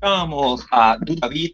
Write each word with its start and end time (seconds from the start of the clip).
a 0.00 0.96
Duda 1.00 1.28
Beat, 1.28 1.52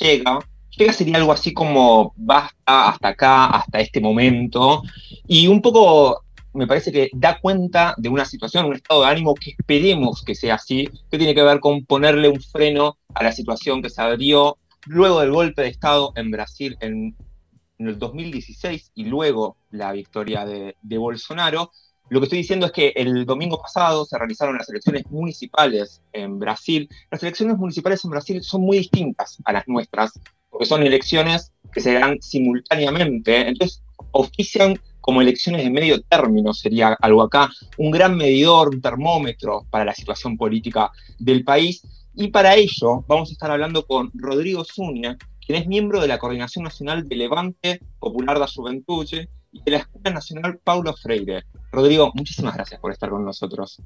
llega, 0.00 0.38
llega 0.70 0.92
sería 0.92 1.16
algo 1.16 1.32
así 1.32 1.52
como 1.52 2.12
basta 2.16 2.88
hasta 2.88 3.08
acá, 3.08 3.46
hasta 3.46 3.80
este 3.80 4.00
momento, 4.00 4.82
y 5.26 5.46
un 5.46 5.62
poco 5.62 6.22
me 6.52 6.66
parece 6.66 6.90
que 6.90 7.10
da 7.12 7.38
cuenta 7.38 7.94
de 7.98 8.08
una 8.08 8.24
situación, 8.24 8.66
un 8.66 8.74
estado 8.74 9.02
de 9.02 9.08
ánimo 9.08 9.34
que 9.34 9.50
esperemos 9.50 10.22
que 10.24 10.34
sea 10.34 10.54
así, 10.54 10.88
que 11.10 11.18
tiene 11.18 11.34
que 11.34 11.42
ver 11.42 11.60
con 11.60 11.84
ponerle 11.84 12.28
un 12.28 12.40
freno 12.40 12.96
a 13.14 13.22
la 13.22 13.32
situación 13.32 13.82
que 13.82 13.90
se 13.90 14.00
abrió 14.00 14.56
luego 14.86 15.20
del 15.20 15.32
golpe 15.32 15.62
de 15.62 15.68
Estado 15.68 16.12
en 16.16 16.30
Brasil 16.30 16.76
en, 16.80 17.14
el 17.78 17.98
2016 17.98 18.92
y 18.94 19.04
luego 19.04 19.58
la 19.70 19.92
victoria 19.92 20.46
de 20.46 20.98
Bolsonaro. 20.98 21.70
Lo 22.08 22.20
que 22.20 22.24
estoy 22.24 22.38
diciendo 22.38 22.66
es 22.66 22.72
que 22.72 22.92
el 22.94 23.26
domingo 23.26 23.60
pasado 23.60 24.04
se 24.04 24.16
realizaron 24.16 24.56
las 24.56 24.68
elecciones 24.68 25.10
municipales 25.10 26.02
en 26.12 26.38
Brasil. 26.38 26.88
Las 27.10 27.22
elecciones 27.22 27.56
municipales 27.56 28.04
en 28.04 28.10
Brasil 28.10 28.42
son 28.42 28.60
muy 28.60 28.78
distintas 28.78 29.38
a 29.44 29.52
las 29.52 29.66
nuestras, 29.66 30.12
porque 30.48 30.66
son 30.66 30.84
elecciones 30.84 31.52
que 31.72 31.80
se 31.80 31.94
dan 31.94 32.22
simultáneamente. 32.22 33.48
Entonces, 33.48 33.82
ofician 34.12 34.78
como 35.00 35.20
elecciones 35.20 35.64
de 35.64 35.70
medio 35.70 36.00
término, 36.02 36.52
sería 36.52 36.96
algo 37.00 37.22
acá, 37.22 37.50
un 37.76 37.90
gran 37.90 38.16
medidor, 38.16 38.70
un 38.70 38.80
termómetro 38.80 39.66
para 39.70 39.84
la 39.84 39.94
situación 39.94 40.36
política 40.36 40.90
del 41.18 41.44
país. 41.44 41.82
Y 42.14 42.28
para 42.28 42.54
ello 42.54 43.04
vamos 43.06 43.30
a 43.30 43.32
estar 43.32 43.50
hablando 43.50 43.86
con 43.86 44.10
Rodrigo 44.14 44.64
Zúñiga, 44.64 45.16
quien 45.44 45.60
es 45.60 45.68
miembro 45.68 46.00
de 46.00 46.08
la 46.08 46.18
Coordinación 46.18 46.64
Nacional 46.64 47.08
de 47.08 47.16
Levante 47.16 47.80
Popular 48.00 48.38
la 48.38 48.48
Juventud 48.48 49.06
y 49.56 49.62
de 49.64 49.70
la 49.70 49.78
Escuela 49.78 50.10
Nacional 50.10 50.58
Paulo 50.62 50.94
Freire. 50.94 51.44
Rodrigo, 51.72 52.10
muchísimas 52.14 52.54
gracias 52.54 52.80
por 52.80 52.92
estar 52.92 53.10
con 53.10 53.24
nosotros. 53.24 53.82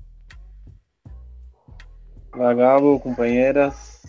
Hola 2.33 2.55
Gabo, 2.55 3.01
compañeras, 3.01 4.03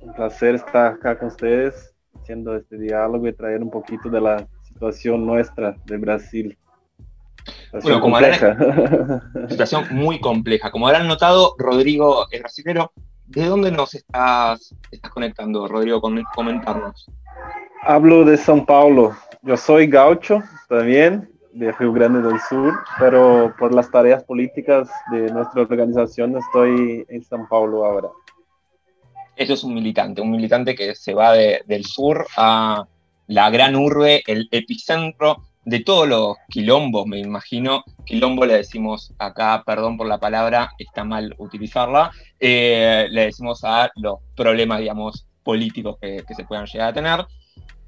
un 0.00 0.12
placer 0.14 0.56
estar 0.56 0.94
acá 0.94 1.18
con 1.18 1.28
ustedes, 1.28 1.94
haciendo 2.20 2.56
este 2.56 2.78
diálogo 2.78 3.26
y 3.26 3.32
traer 3.32 3.62
un 3.62 3.70
poquito 3.70 4.08
de 4.08 4.20
la 4.20 4.46
situación 4.62 5.26
nuestra 5.26 5.76
de 5.86 5.96
Brasil. 5.96 6.58
bueno, 7.82 8.00
como 8.00 8.18
situación 9.48 9.86
muy 9.90 10.20
compleja. 10.20 10.70
Como 10.70 10.86
habrán 10.86 11.08
notado, 11.08 11.54
Rodrigo 11.58 12.26
es 12.30 12.40
brasilero. 12.40 12.92
¿De 13.26 13.46
dónde 13.46 13.72
nos 13.72 13.94
estás, 13.94 14.74
estás 14.90 15.10
conectando, 15.10 15.66
Rodrigo, 15.66 16.00
con 16.00 16.22
comentarnos? 16.34 17.10
Hablo 17.82 18.24
de 18.24 18.36
São 18.38 18.64
Paulo. 18.64 19.16
Yo 19.42 19.56
soy 19.56 19.86
gaucho 19.86 20.40
también, 20.68 21.28
de 21.52 21.72
Río 21.72 21.92
Grande 21.92 22.22
del 22.22 22.40
Sur, 22.48 22.74
pero 22.98 23.54
por 23.58 23.74
las 23.74 23.90
tareas 23.90 24.22
políticas 24.24 24.88
de 25.10 25.30
nuestra 25.32 25.62
organización 25.62 26.36
estoy 26.36 27.04
en 27.08 27.24
São 27.24 27.46
Paulo 27.48 27.84
ahora. 27.84 28.08
Eso 29.36 29.54
es 29.54 29.64
un 29.64 29.74
militante, 29.74 30.20
un 30.20 30.30
militante 30.30 30.74
que 30.74 30.94
se 30.94 31.12
va 31.12 31.32
del 31.32 31.84
sur 31.84 32.26
a, 32.36 32.86
la 33.26 33.50
gran 33.50 33.74
urbe, 33.76 34.22
el 34.26 34.48
epicentro 34.50 35.42
de 35.64 35.80
todos 35.80 36.08
los 36.08 36.36
quilombos, 36.48 37.06
me 37.06 37.18
imagino. 37.18 37.84
Quilombo 38.04 38.44
le 38.44 38.56
decimos 38.56 39.12
acá, 39.18 39.62
perdón 39.64 39.96
por 39.96 40.06
la 40.06 40.18
palabra, 40.18 40.70
está 40.78 41.04
mal 41.04 41.34
utilizarla, 41.38 42.10
eh, 42.38 43.06
le 43.10 43.26
decimos 43.26 43.64
a 43.64 43.90
los 43.96 44.18
problemas, 44.36 44.80
digamos, 44.80 45.26
políticos 45.42 45.96
que, 46.00 46.22
se 46.34 46.44
puedan 46.44 46.66
llegar 46.66 46.90
a 46.90 46.92
tener. 46.92 47.26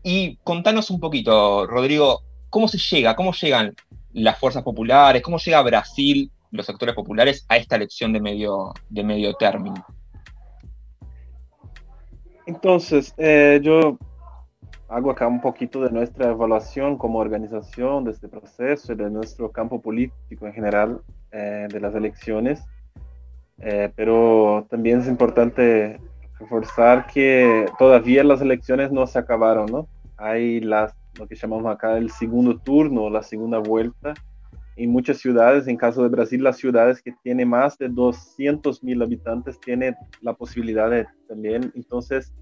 Y 0.06 0.36
contanos 0.44 0.90
un 0.90 1.00
poquito, 1.00 1.66
Rodrigo, 1.66 2.20
¿cómo 2.50 2.68
se 2.68 2.76
llega? 2.76 3.16
¿Cómo 3.16 3.32
llegan 3.32 3.74
las 4.12 4.38
fuerzas 4.38 4.62
populares? 4.62 5.22
¿Cómo 5.22 5.38
llega 5.38 5.62
Brasil, 5.62 6.30
los 6.50 6.66
sectores 6.66 6.94
populares, 6.94 7.46
a 7.48 7.56
esta 7.56 7.76
elección 7.76 8.12
de 8.12 8.20
medio, 8.20 8.74
de 8.90 9.02
medio 9.02 9.32
término? 9.32 9.82
Entonces, 12.46 13.14
eh, 13.16 13.58
yo 13.62 13.96
hago 14.88 15.10
acá 15.10 15.26
un 15.26 15.40
poquito 15.40 15.80
de 15.80 15.90
nuestra 15.90 16.32
evaluación 16.32 16.98
como 16.98 17.18
organización 17.18 18.04
de 18.04 18.10
este 18.10 18.28
proceso 18.28 18.92
y 18.92 18.96
de 18.96 19.08
nuestro 19.08 19.50
campo 19.52 19.80
político 19.80 20.46
en 20.46 20.52
general 20.52 21.00
eh, 21.32 21.66
de 21.70 21.80
las 21.80 21.94
elecciones. 21.94 22.62
Eh, 23.58 23.90
pero 23.96 24.66
también 24.68 25.00
es 25.00 25.08
importante 25.08 25.98
reforzar 26.38 27.06
que 27.06 27.64
todavía 27.78 28.22
las 28.22 28.42
elecciones 28.42 28.92
no 28.92 29.06
se 29.06 29.18
acabaron, 29.18 29.64
¿no? 29.64 29.88
Hay 30.16 30.60
las, 30.60 30.94
lo 31.18 31.26
que 31.26 31.34
llamamos 31.34 31.72
acá 31.72 31.96
el 31.96 32.10
segundo 32.10 32.58
turno, 32.58 33.10
la 33.10 33.22
segunda 33.22 33.58
vuelta. 33.58 34.14
En 34.76 34.90
muchas 34.90 35.18
ciudades, 35.18 35.68
en 35.68 35.76
caso 35.76 36.02
de 36.02 36.08
Brasil, 36.08 36.42
las 36.42 36.56
ciudades 36.56 37.00
que 37.00 37.12
tienen 37.22 37.48
más 37.48 37.78
de 37.78 37.88
200 37.88 38.82
mil 38.82 39.02
habitantes 39.02 39.60
tienen 39.60 39.94
la 40.20 40.34
posibilidad 40.34 40.90
de 40.90 41.06
también. 41.28 41.70
Entonces, 41.76 42.34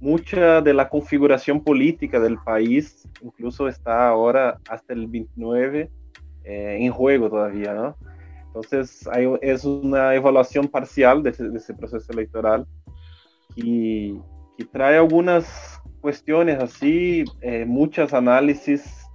mucha 0.00 0.60
de 0.60 0.74
la 0.74 0.88
configuración 0.88 1.62
política 1.62 2.18
del 2.18 2.38
país 2.38 3.06
incluso 3.22 3.68
está 3.68 4.08
ahora 4.08 4.58
hasta 4.68 4.94
el 4.94 5.06
29 5.06 5.90
eh, 6.44 6.78
en 6.80 6.90
juego 6.90 7.28
todavía, 7.28 7.74
¿no? 7.74 7.96
Entonces 8.46 9.08
es 9.42 9.64
una 9.64 10.14
evaluación 10.14 10.66
parcial 10.66 11.22
de 11.22 11.30
ese, 11.30 11.74
proceso 11.74 12.12
electoral 12.12 12.66
y, 13.54 14.14
que 14.58 14.64
trae 14.72 14.96
algunas 14.96 15.79
cuestiones 16.00 16.58
así, 16.62 17.24
eh, 17.40 17.64
muchos 17.64 18.12
análisis 18.12 19.06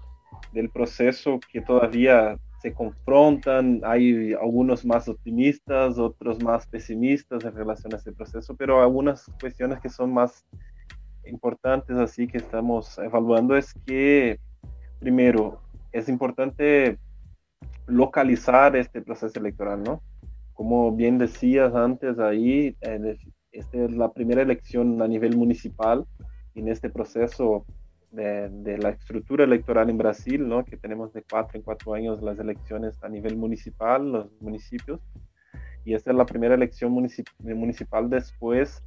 del 0.53 0.69
proceso 0.69 1.39
que 1.51 1.61
todavía 1.61 2.37
se 2.61 2.73
confrontan, 2.73 3.81
hay 3.83 4.33
algunos 4.33 4.85
más 4.85 5.07
optimistas, 5.07 5.97
otros 5.97 6.41
más 6.41 6.65
pesimistas 6.65 7.43
en 7.43 7.53
relación 7.53 7.93
a 7.93 7.97
este 7.97 8.11
proceso, 8.11 8.55
pero 8.55 8.81
algunas 8.81 9.25
cuestiones 9.39 9.79
que 9.79 9.89
son 9.89 10.13
más 10.13 10.45
importantes 11.25 11.97
así 11.97 12.27
que 12.27 12.37
estamos 12.37 12.97
evaluando 12.97 13.55
es 13.55 13.73
que, 13.85 14.39
primero, 14.99 15.61
es 15.91 16.09
importante 16.09 16.97
localizar 17.87 18.75
este 18.75 19.01
proceso 19.01 19.39
electoral, 19.39 19.83
¿no? 19.83 20.01
Como 20.53 20.91
bien 20.91 21.17
decías 21.17 21.75
antes 21.75 22.17
ahí, 22.17 22.75
esta 23.51 23.77
es 23.77 23.91
la 23.91 24.11
primera 24.11 24.41
elección 24.41 25.01
a 25.01 25.07
nivel 25.07 25.37
municipal 25.37 26.05
en 26.55 26.69
este 26.69 26.89
proceso 26.89 27.65
de, 28.11 28.77
la 28.77 28.89
estructura 28.89 29.43
electoral 29.43 29.89
en 29.89 29.97
Brasil, 29.97 30.47
¿no? 30.47 30.63
Que 30.63 30.77
tenemos 30.77 31.13
de 31.13 31.23
cuatro 31.23 31.57
en 31.57 31.63
cuatro 31.63 31.93
años 31.93 32.21
las 32.21 32.39
elecciones 32.39 33.03
a 33.03 33.09
nivel 33.09 33.35
municipal, 33.35 34.11
los 34.11 34.41
municipios. 34.41 35.01
Y 35.83 35.93
esta 35.93 36.11
es 36.11 36.17
la 36.17 36.25
primera 36.25 36.55
elección 36.55 36.91
municipal 36.91 38.09
después 38.09 38.81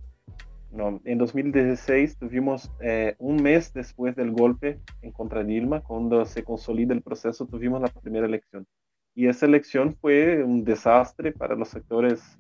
no, 0.71 1.01
en 1.05 1.19
2016 1.19 2.19
tuvimos 2.19 2.71
eh, 2.81 3.15
un 3.19 3.43
mes 3.43 3.73
después 3.73 4.15
del 4.15 4.33
golpe 4.33 4.79
en 5.01 5.13
contra 5.13 5.43
Dilma, 5.43 5.81
cuando 5.81 6.25
se 6.27 6.45
consolida 6.45 6.93
el 6.93 7.03
proceso, 7.03 7.47
tuvimos 7.47 7.81
la 7.81 7.89
primera 7.89 8.27
elección. 8.27 8.67
Y 9.15 9.29
esa 9.29 9.47
elección 9.47 9.95
fue 9.95 10.45
un 10.45 10.65
desastre 10.65 11.33
para 11.33 11.55
los 11.55 11.69
sectores 11.71 12.39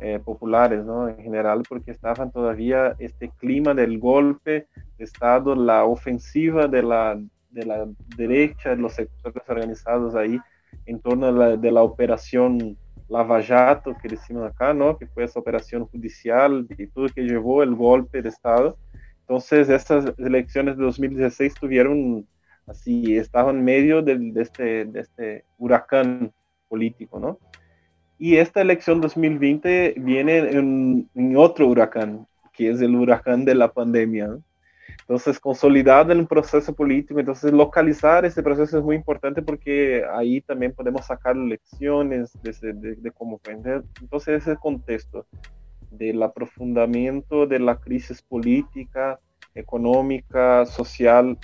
eh, 0.00 0.20
populares, 0.24 0.84
¿no? 0.84 1.08
En 1.08 1.16
general, 1.18 1.62
porque 1.68 1.90
estaban 1.90 2.30
todavía 2.30 2.94
este 2.98 3.30
clima 3.38 3.74
del 3.74 3.98
golpe 3.98 4.66
de 4.98 5.04
Estado, 5.04 5.54
la 5.54 5.84
ofensiva 5.84 6.66
de 6.66 6.82
la, 6.82 7.20
de 7.50 7.64
la 7.64 7.86
derecha, 8.16 8.70
de 8.70 8.76
los 8.76 8.94
sectores 8.94 9.42
organizados 9.48 10.14
ahí, 10.14 10.38
en 10.86 11.00
torno 11.00 11.26
a 11.26 11.32
la, 11.32 11.56
de 11.56 11.70
la 11.70 11.82
operación 11.82 12.76
Lava 13.08 13.42
Jato, 13.42 13.94
que 14.00 14.08
decimos 14.08 14.50
acá, 14.50 14.72
¿no? 14.74 14.96
Que 14.98 15.06
fue 15.06 15.24
esa 15.24 15.38
operación 15.38 15.86
judicial 15.86 16.66
y 16.76 16.86
todo 16.86 17.06
que 17.08 17.22
llevó 17.22 17.62
el 17.62 17.74
golpe 17.74 18.22
de 18.22 18.28
Estado. 18.28 18.76
Entonces, 19.20 19.68
estas 19.68 20.12
elecciones 20.18 20.76
de 20.76 20.84
2016 20.84 21.54
tuvieron, 21.54 22.26
así, 22.66 23.16
estaban 23.16 23.58
en 23.58 23.64
medio 23.64 24.02
de, 24.02 24.32
este, 24.36 24.84
de 24.86 25.00
este 25.00 25.44
huracán 25.58 26.32
político, 26.68 27.18
¿no? 27.20 27.38
Y 28.18 28.36
esta 28.36 28.60
elección 28.60 29.00
2020 29.00 29.94
viene 29.98 30.38
en, 30.38 31.08
otro 31.36 31.66
huracán, 31.66 32.26
que 32.52 32.70
es 32.70 32.80
el 32.80 32.94
huracán 32.94 33.44
de 33.44 33.54
la 33.54 33.72
pandemia. 33.72 34.38
Entonces, 35.00 35.40
consolidado 35.40 36.12
en 36.12 36.20
un 36.20 36.26
proceso 36.26 36.72
político, 36.72 37.18
entonces 37.18 37.52
localizar 37.52 38.24
ese 38.24 38.42
proceso 38.42 38.78
es 38.78 38.84
muy 38.84 38.96
importante 38.96 39.42
porque 39.42 40.02
ahí 40.14 40.40
también 40.40 40.72
podemos 40.72 41.04
sacar 41.06 41.36
lecciones 41.36 42.32
de, 42.42 43.12
cómo 43.12 43.36
aprender. 43.36 43.82
Entonces, 44.00 44.42
ese 44.42 44.56
contexto 44.56 45.26
del 45.90 46.22
aprofundamiento 46.22 47.46
de 47.46 47.58
la 47.58 47.76
crisis 47.76 48.22
política, 48.22 49.18
económica, 49.54 50.64
social, 50.66 51.36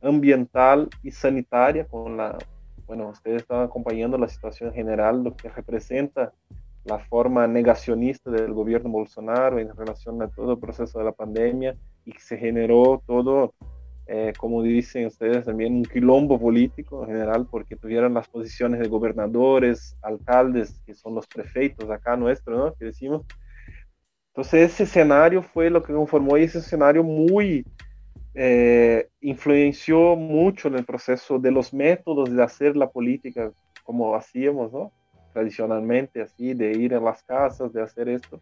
ambiental 0.00 0.88
y 1.02 1.10
sanitaria, 1.10 1.86
con 1.86 2.16
la, 2.16 2.38
bueno, 2.86 3.08
ustedes 3.08 3.42
están 3.42 3.62
acompañando 3.62 4.18
la 4.18 4.28
situación 4.28 4.72
general, 4.72 5.22
lo 5.22 5.36
que 5.36 5.48
representa 5.48 6.32
la 6.84 6.98
forma 6.98 7.46
negacionista 7.46 8.30
del 8.30 8.52
gobierno 8.52 8.90
Bolsonaro 8.90 9.58
en 9.58 9.74
relación 9.74 10.20
a 10.22 10.28
todo 10.28 10.52
el 10.52 10.58
proceso 10.58 10.98
de 10.98 11.04
la 11.06 11.12
pandemia 11.12 11.76
y 12.04 12.12
se 12.12 12.36
generó 12.36 13.02
todo, 13.06 13.54
eh, 14.06 14.34
como 14.36 14.62
dicen 14.62 15.06
ustedes 15.06 15.46
también, 15.46 15.76
un 15.76 15.84
quilombo 15.84 16.38
político 16.38 17.02
en 17.02 17.08
general 17.08 17.46
porque 17.50 17.76
tuvieron 17.76 18.12
las 18.12 18.28
posiciones 18.28 18.80
de 18.80 18.88
gobernadores, 18.88 19.96
alcaldes, 20.02 20.78
que 20.84 20.92
son 20.92 21.14
los 21.14 21.26
prefeitos 21.26 21.88
acá 21.88 22.16
nuestros, 22.16 22.58
¿no? 22.58 22.74
Que 22.74 22.86
decimos, 22.86 23.22
Entonces 24.28 24.72
ese 24.72 24.82
escenario 24.82 25.42
fue 25.42 25.70
lo 25.70 25.82
que 25.82 25.94
conformó 25.94 26.36
ese 26.36 26.58
escenario 26.58 27.02
muy 27.02 27.64
eh, 28.34 29.08
influenció 29.20 30.16
mucho 30.16 30.68
en 30.68 30.74
el 30.74 30.84
proceso 30.84 31.38
de 31.38 31.50
los 31.50 31.72
métodos 31.72 32.34
de 32.34 32.42
hacer 32.42 32.76
la 32.76 32.90
política 32.90 33.52
como 33.84 34.16
hacíamos, 34.16 34.72
¿no? 34.72 34.92
Tradicionalmente, 35.32 36.22
así, 36.22 36.54
de 36.54 36.72
ir 36.72 36.94
a 36.94 37.00
las 37.00 37.22
casas, 37.22 37.72
de 37.72 37.82
hacer 37.82 38.08
esto. 38.08 38.40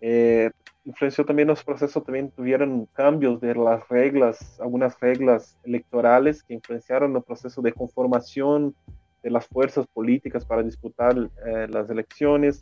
Eh, 0.00 0.50
influenció 0.84 1.26
también 1.26 1.48
los 1.48 1.62
procesos, 1.62 2.02
también 2.02 2.30
tuvieron 2.30 2.86
cambios 2.94 3.40
de 3.40 3.54
las 3.54 3.86
reglas, 3.88 4.58
algunas 4.60 4.98
reglas 4.98 5.58
electorales 5.64 6.42
que 6.42 6.54
influenciaron 6.54 7.14
el 7.14 7.22
proceso 7.22 7.60
de 7.60 7.72
conformación 7.72 8.74
de 9.22 9.30
las 9.30 9.46
fuerzas 9.46 9.86
políticas 9.88 10.46
para 10.46 10.62
disputar 10.62 11.14
eh, 11.46 11.66
las 11.68 11.90
elecciones. 11.90 12.58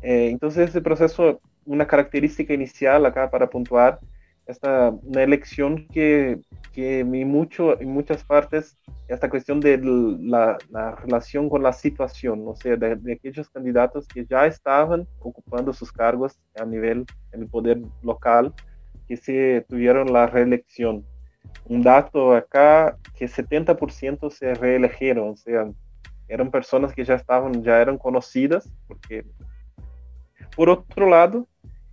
entonces, 0.00 0.70
ese 0.70 0.80
proceso 0.80 1.40
una 1.66 1.86
característica 1.86 2.54
inicial 2.54 3.04
acá 3.04 3.30
para 3.30 3.50
puntuar, 3.50 3.98
esta, 4.46 4.90
una 5.02 5.22
elección 5.22 5.86
que, 5.88 6.38
que 6.72 7.00
en, 7.00 7.28
mucho, 7.28 7.80
en 7.80 7.90
muchas 7.90 8.22
partes, 8.24 8.76
esta 9.08 9.28
cuestión 9.28 9.60
de 9.60 9.78
la, 9.78 10.56
la 10.70 10.94
relación 10.96 11.48
con 11.48 11.62
la 11.62 11.72
situación, 11.72 12.44
o 12.46 12.54
sea, 12.54 12.76
de, 12.76 13.12
aquellos 13.12 13.50
candidatos 13.50 14.06
que 14.06 14.24
ya 14.24 14.46
estaban 14.46 15.06
ocupando 15.20 15.72
sus 15.72 15.92
cargos 15.92 16.38
a 16.60 16.64
nivel, 16.64 17.04
en 17.32 17.42
el 17.42 17.48
poder 17.48 17.80
local, 18.02 18.52
que 19.08 19.16
se 19.16 19.64
tuvieron 19.68 20.12
la 20.12 20.26
reelección. 20.26 21.04
Un 21.64 21.82
dato 21.82 22.34
acá, 22.34 22.96
que 23.16 23.26
70% 23.26 24.30
se 24.30 24.54
reelegieron, 24.54 25.30
o 25.30 25.36
sea, 25.36 25.68
eran 26.28 26.50
personas 26.50 26.92
que 26.92 27.04
ya 27.04 27.14
estaban, 27.14 27.62
ya 27.62 27.80
eran 27.80 27.98
conocidas, 27.98 28.70
porque 28.86 29.24
por 30.56 30.68
otro 30.68 31.08
lado, 31.08 31.46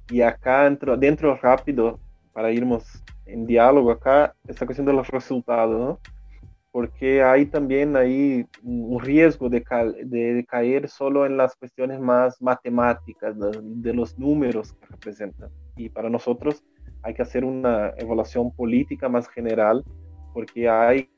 y 0.09 0.21
acá 0.21 0.63
dentro, 0.63 0.97
dentro 0.97 1.35
rápido, 1.35 1.99
para 2.33 2.51
irnos 2.51 3.03
en 3.25 3.45
diálogo 3.45 3.91
acá, 3.91 4.35
esta 4.47 4.65
cuestión 4.65 4.87
de 4.87 4.93
los 4.93 5.07
resultados. 5.07 5.99
Porque 6.71 7.21
hay 7.21 7.45
también 7.45 7.95
ahí 7.95 8.47
un 8.63 8.99
riesgo 8.99 9.47
de, 9.47 9.61
caer 9.61 10.89
solo 10.89 11.27
en 11.27 11.37
las 11.37 11.55
cuestiones 11.55 11.99
más 11.99 12.41
matemáticas, 12.41 13.35
de, 13.37 13.93
los 13.93 14.17
números 14.17 14.73
que 14.73 14.87
representan. 14.87 15.51
Y 15.77 15.89
para 15.89 16.09
nosotros 16.09 16.63
hay 17.03 17.13
que 17.13 17.21
hacer 17.21 17.45
una 17.45 17.93
evaluación 17.97 18.51
política 18.51 19.07
más 19.07 19.27
general, 19.29 19.83
porque 20.33 20.67
hay 20.67 21.09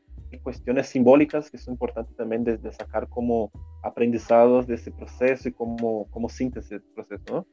cuestiones 0.43 0.87
simbólicas 0.87 1.49
que 1.49 1.57
son 1.57 1.75
importantes 1.75 2.17
también 2.17 2.43
de, 2.43 2.59
sacar 2.73 3.07
como 3.07 3.49
aprendizados 3.81 4.67
de 4.67 4.75
ese 4.75 4.91
proceso 4.91 5.47
y 5.47 5.53
como, 5.53 6.05
como 6.09 6.27
síntesis 6.27 6.69
del 6.71 6.81
proceso. 6.93 7.47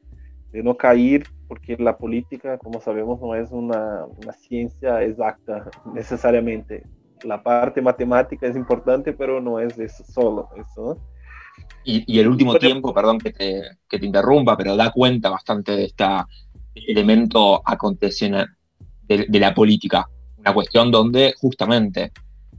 De 0.53 0.61
no 0.61 0.77
caer, 0.77 1.25
porque 1.47 1.75
la 1.77 1.97
política, 1.97 2.59
como 2.59 2.79
sabemos, 2.79 3.19
no 3.19 3.35
es 3.35 3.51
una, 3.51 4.05
una, 4.05 4.33
ciencia 4.33 5.01
exacta 5.01 5.69
necesariamente. 5.93 6.83
La 7.23 7.41
parte 7.41 7.81
matemática 7.81 8.47
es 8.47 8.55
importante, 8.55 9.13
pero 9.13 9.41
no 9.41 9.59
es 9.59 9.77
eso 9.79 10.03
solo. 10.03 10.49
Eso, 10.55 11.01
y, 11.83 12.03
y, 12.05 12.19
el 12.19 12.27
último 12.27 12.55
tiempo, 12.55 12.93
perdón 12.93 13.17
que 13.17 13.31
te, 13.31 13.61
que 13.89 13.99
te, 13.99 14.05
interrumpa, 14.05 14.55
pero 14.55 14.75
da 14.75 14.91
cuenta 14.91 15.29
bastante 15.29 15.73
de 15.73 15.85
este 15.85 16.05
elemento 16.75 17.61
acontecional 17.65 18.47
de, 19.01 19.25
de, 19.27 19.39
la 19.39 19.53
política. 19.53 20.07
Una 20.37 20.53
cuestión 20.53 20.91
donde 20.91 21.33
justamente 21.39 22.11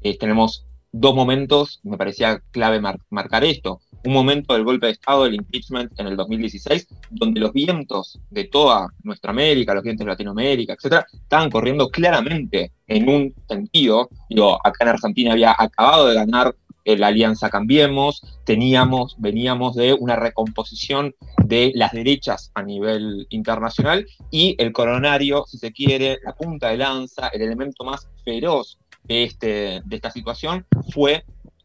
eh, 0.03 0.19
tenemos 0.19 0.67
dos 0.93 1.15
momentos, 1.15 1.81
me 1.85 1.97
parecía 1.97 2.43
clave 2.51 2.81
mar, 2.81 2.99
marcar 3.11 3.45
esto 3.45 3.81
un 4.05 4.13
momento 4.13 4.55
del 4.55 4.65
golpe 4.65 4.87
de 4.87 4.93
Estado, 4.93 5.25
del 5.25 5.35
impeachment 5.35 5.93
en 5.99 6.07
el 6.07 6.17
2016, 6.17 6.89
donde 7.11 7.41
los 7.41 7.53
vientos 7.53 8.21
de 8.31 8.45
toda 8.45 8.89
nuestra 9.03 9.31
América, 9.31 9.75
los 9.75 9.83
vientos 9.83 10.05
de 10.05 10.11
Latinoamérica, 10.11 10.75
etcétera, 10.75 11.07
estaban 11.13 11.51
corriendo 11.51 11.89
claramente 11.89 12.73
en 12.87 13.09
un 13.09 13.35
sentido. 13.49 14.11
Digo, 14.29 14.59
acá 14.65 14.85
en 14.85 14.89
Argentina 14.89 15.33
había 15.33 15.55
acabado 15.59 16.09
de 16.09 16.15
ganar 16.15 16.55
la 16.85 17.07
Alianza 17.07 17.51
Cambiemos, 17.51 18.23
teníamos, 18.45 19.17
veníamos 19.19 19.75
de 19.75 19.95
una 19.95 20.17
recomposición 20.17 21.15
de 21.45 21.73
las 21.75 21.93
derechas 21.93 22.51
a 22.55 22.63
nivel 22.63 23.27
internacional 23.31 24.07
y 24.31 24.55
el 24.59 24.73
coronario, 24.73 25.45
si 25.47 25.59
se 25.59 25.73
quiere, 25.73 26.19
la 26.25 26.35
punta 26.35 26.69
de 26.69 26.79
lanza, 26.79 27.29
el 27.29 27.43
elemento 27.43 27.85
más 27.85 28.09
feroz 28.25 28.79
de, 29.05 29.25
este, 29.25 29.83
de 29.85 29.97
esta 29.97 30.11
situación 30.11 30.67
fue 30.93 31.25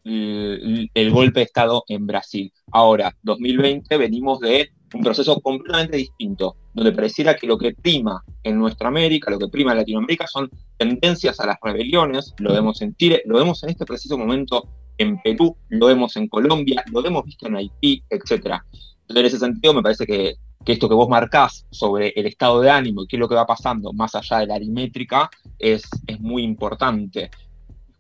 el, 0.09 1.11
golpe 1.11 1.39
de 1.39 1.45
Estado 1.45 1.83
en 1.87 2.07
Brasil. 2.07 2.51
Ahora, 2.71 3.15
2020, 3.23 3.97
venimos 3.97 4.39
de 4.39 4.71
un 4.93 5.01
proceso 5.01 5.39
completamente 5.41 5.97
distinto, 5.97 6.55
donde 6.73 6.91
pareciera 6.91 7.35
que 7.35 7.45
lo 7.45 7.57
que 7.57 7.73
prima 7.75 8.23
en 8.43 8.57
nuestra 8.57 8.87
América, 8.87 9.29
lo 9.29 9.37
que 9.37 9.47
prima 9.47 9.71
en 9.71 9.77
Latinoamérica 9.77 10.25
son 10.27 10.49
tendencias 10.77 11.39
a 11.39 11.45
las 11.45 11.57
rebeliones, 11.61 12.33
lo 12.39 12.53
vemos 12.53 12.81
en 12.81 12.95
Chile, 12.95 13.21
lo 13.25 13.37
vemos 13.37 13.61
en 13.63 13.69
este 13.69 13.85
preciso 13.85 14.17
momento 14.17 14.67
en 14.97 15.21
Perú, 15.21 15.55
lo 15.69 15.87
vemos 15.87 16.15
en 16.17 16.27
Colombia, 16.27 16.83
lo 16.91 17.05
hemos 17.05 17.23
visto 17.23 17.47
en 17.47 17.57
Haití, 17.57 18.03
etc. 18.09 18.31
Entonces, 18.31 19.15
en 19.15 19.25
ese 19.25 19.39
sentido, 19.39 19.73
me 19.73 19.83
parece 19.83 20.05
que, 20.05 20.35
esto 20.65 20.89
que 20.89 20.95
vos 20.95 21.09
marcás 21.09 21.65
sobre 21.71 22.09
el 22.09 22.27
estado 22.27 22.61
de 22.61 22.69
ánimo 22.69 23.03
y 23.03 23.07
qué 23.07 23.15
es 23.15 23.19
lo 23.19 23.27
que 23.27 23.33
va 23.33 23.45
pasando 23.45 23.91
más 23.91 24.13
allá 24.13 24.39
de 24.39 24.45
la 24.45 24.55
aritmétrica 24.55 25.29
es, 25.57 25.81
es 26.05 26.19
muy 26.19 26.43
importante 26.43 27.31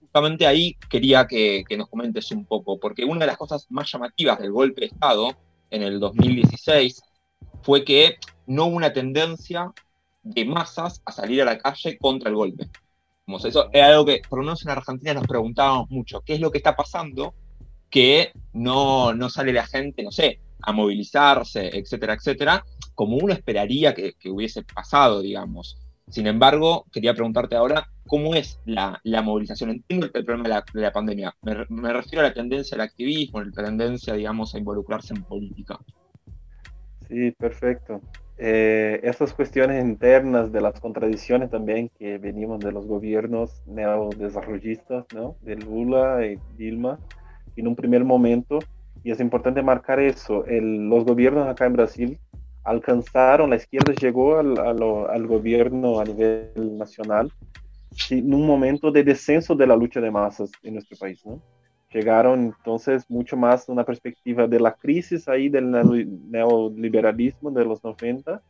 justamente 0.09 0.47
ahí 0.47 0.75
quería 0.89 1.27
que, 1.27 1.63
nos 1.77 1.87
comentes 1.87 2.31
un 2.31 2.43
poco, 2.43 2.79
porque 2.79 3.05
una 3.05 3.19
de 3.19 3.27
las 3.27 3.37
cosas 3.37 3.67
más 3.69 3.91
llamativas 3.91 4.39
del 4.39 4.51
golpe 4.51 4.81
de 4.81 4.87
Estado 4.87 5.29
en 5.69 5.83
el 5.83 5.99
2016 5.99 7.03
fue 7.61 7.83
que 7.83 8.17
no 8.47 8.65
hubo 8.65 8.75
una 8.75 8.91
tendencia 8.91 9.71
de 10.23 10.45
masas 10.45 11.03
a 11.05 11.11
salir 11.11 11.43
a 11.43 11.45
la 11.45 11.59
calle 11.59 11.97
contra 11.99 12.29
el 12.29 12.35
golpe. 12.35 12.67
Eso 13.45 13.69
era 13.71 13.87
algo 13.89 14.05
que, 14.05 14.21
por 14.27 14.39
lo 14.39 14.45
menos 14.45 14.63
en 14.63 14.71
Argentina, 14.71 15.13
nos 15.13 15.27
preguntábamos 15.27 15.91
mucho, 15.91 16.21
¿qué 16.21 16.33
es 16.33 16.39
lo 16.39 16.49
que 16.49 16.57
está 16.57 16.75
pasando 16.75 17.35
que 17.91 18.31
no, 18.53 19.13
no 19.13 19.29
sale 19.29 19.53
la 19.53 19.67
gente, 19.67 20.01
no 20.01 20.11
sé, 20.11 20.39
a 20.63 20.71
movilizarse, 20.71 21.69
etcétera, 21.77 22.15
etcétera, 22.15 22.65
como 22.95 23.17
uno 23.17 23.31
esperaría 23.31 23.93
que 23.93 24.15
hubiese 24.25 24.63
pasado, 24.63 25.21
digamos? 25.21 25.77
Sin 26.09 26.25
embargo, 26.25 26.87
quería 26.91 27.13
preguntarte 27.13 27.55
ahora, 27.55 27.87
¿cómo 28.09 28.35
es 28.35 28.59
la, 28.65 28.99
la 29.03 29.21
movilización? 29.21 29.69
Entiendo 29.69 30.07
el 30.13 30.25
problema 30.25 30.43
de 30.43 30.49
la, 30.49 30.65
de 30.73 30.81
la 30.81 30.91
pandemia. 30.91 31.33
Me, 31.43 31.55
me, 31.69 31.93
refiero 31.93 32.25
a 32.25 32.27
la 32.27 32.33
tendencia 32.33 32.75
al 32.75 32.81
activismo, 32.81 33.41
la 33.41 33.63
tendencia, 33.63 34.15
digamos, 34.15 34.53
a 34.53 34.57
involucrarse 34.57 35.13
en 35.13 35.23
política. 35.23 35.79
Sí, 37.07 37.31
perfecto. 37.31 38.01
Eh, 38.37 38.99
esas 39.03 39.33
cuestiones 39.33 39.83
internas 39.83 40.51
de 40.51 40.61
las 40.61 40.79
contradicciones 40.79 41.49
también 41.51 41.89
que 41.99 42.17
venimos 42.17 42.59
de 42.59 42.71
los 42.71 42.85
gobiernos 42.85 43.61
neodesarrollistas, 43.67 45.05
¿no? 45.13 45.35
De 45.41 45.55
Lula 45.55 46.25
y 46.25 46.39
Dilma, 46.57 46.97
en 47.55 47.67
un 47.67 47.75
primer 47.75 48.03
momento, 48.03 48.59
y 49.03 49.11
es 49.11 49.19
importante 49.19 49.61
marcar 49.61 49.99
eso, 49.99 50.45
el, 50.45 50.89
los 50.89 51.05
gobiernos 51.05 51.47
acá 51.47 51.65
en 51.65 51.73
Brasil 51.73 52.19
alcanzaron, 52.63 53.49
la 53.49 53.55
izquierda 53.55 53.93
llegó 53.93 54.37
al, 54.37 54.57
al, 54.57 54.81
al 55.09 55.27
gobierno 55.27 55.99
a 55.99 56.05
nivel 56.05 56.77
nacional 56.77 57.31
en 58.09 58.33
un 58.33 58.45
momento 58.45 58.91
de 58.91 59.03
descenso 59.03 59.55
de 59.55 59.67
la 59.67 59.75
lucha 59.75 59.99
de 60.01 60.11
masas 60.11 60.51
en 60.63 60.73
nuestro 60.73 60.97
país, 60.97 61.25
¿no? 61.25 61.41
Llegaron 61.91 62.53
entonces 62.57 63.03
mucho 63.09 63.35
más 63.35 63.67
una 63.67 63.83
perspectiva 63.83 64.47
de 64.47 64.59
la 64.59 64.73
crisis 64.73 65.27
ahí 65.27 65.49
del 65.49 65.71
neoliberalismo 66.29 67.49
de 67.49 67.65
los 67.65 67.83
90 67.83 68.41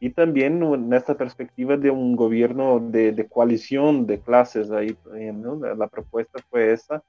y 0.00 0.10
también 0.10 0.62
en 0.62 0.92
esta 0.94 1.14
perspectiva 1.14 1.76
de 1.76 1.90
un 1.90 2.16
gobierno 2.16 2.80
de, 2.80 3.12
de 3.12 3.28
coalición 3.28 4.06
de 4.06 4.18
clases 4.18 4.70
ahí, 4.70 4.96
¿no? 5.34 5.56
La 5.74 5.88
propuesta 5.88 6.40
fue 6.48 6.72
esa. 6.72 7.02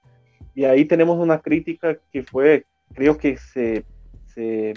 Y 0.54 0.66
ahí 0.66 0.84
tenemos 0.84 1.18
una 1.18 1.40
crítica 1.40 1.98
que 2.12 2.24
fue, 2.24 2.66
creo 2.94 3.18
que 3.18 3.38
se, 3.38 3.86
se 4.26 4.74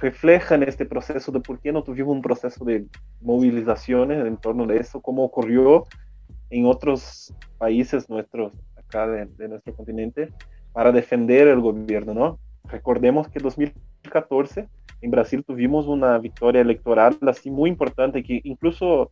refleja 0.00 0.54
en 0.54 0.62
este 0.62 0.86
proceso 0.86 1.30
de 1.32 1.40
por 1.40 1.60
qué 1.60 1.70
no 1.70 1.82
tuvimos 1.82 2.16
un 2.16 2.22
proceso 2.22 2.64
de 2.64 2.86
movilizaciones 3.20 4.24
en 4.26 4.38
torno 4.38 4.66
de 4.66 4.78
eso, 4.78 5.02
como 5.02 5.22
ocurrió 5.24 5.86
en 6.50 6.66
otros 6.66 7.34
países 7.58 8.08
nuestros, 8.10 8.52
acá 8.76 9.06
de, 9.06 9.26
de 9.26 9.48
nuestro 9.48 9.74
continente, 9.74 10.32
para 10.72 10.92
defender 10.92 11.48
el 11.48 11.60
gobierno, 11.60 12.14
¿no? 12.14 12.38
Recordemos 12.64 13.28
que 13.28 13.38
en 13.38 13.44
2014 13.44 14.68
en 15.02 15.10
Brasil 15.10 15.44
tuvimos 15.44 15.86
una 15.86 16.18
victoria 16.18 16.60
electoral 16.60 17.16
así 17.26 17.50
muy 17.50 17.70
importante 17.70 18.22
que 18.22 18.40
incluso 18.44 19.10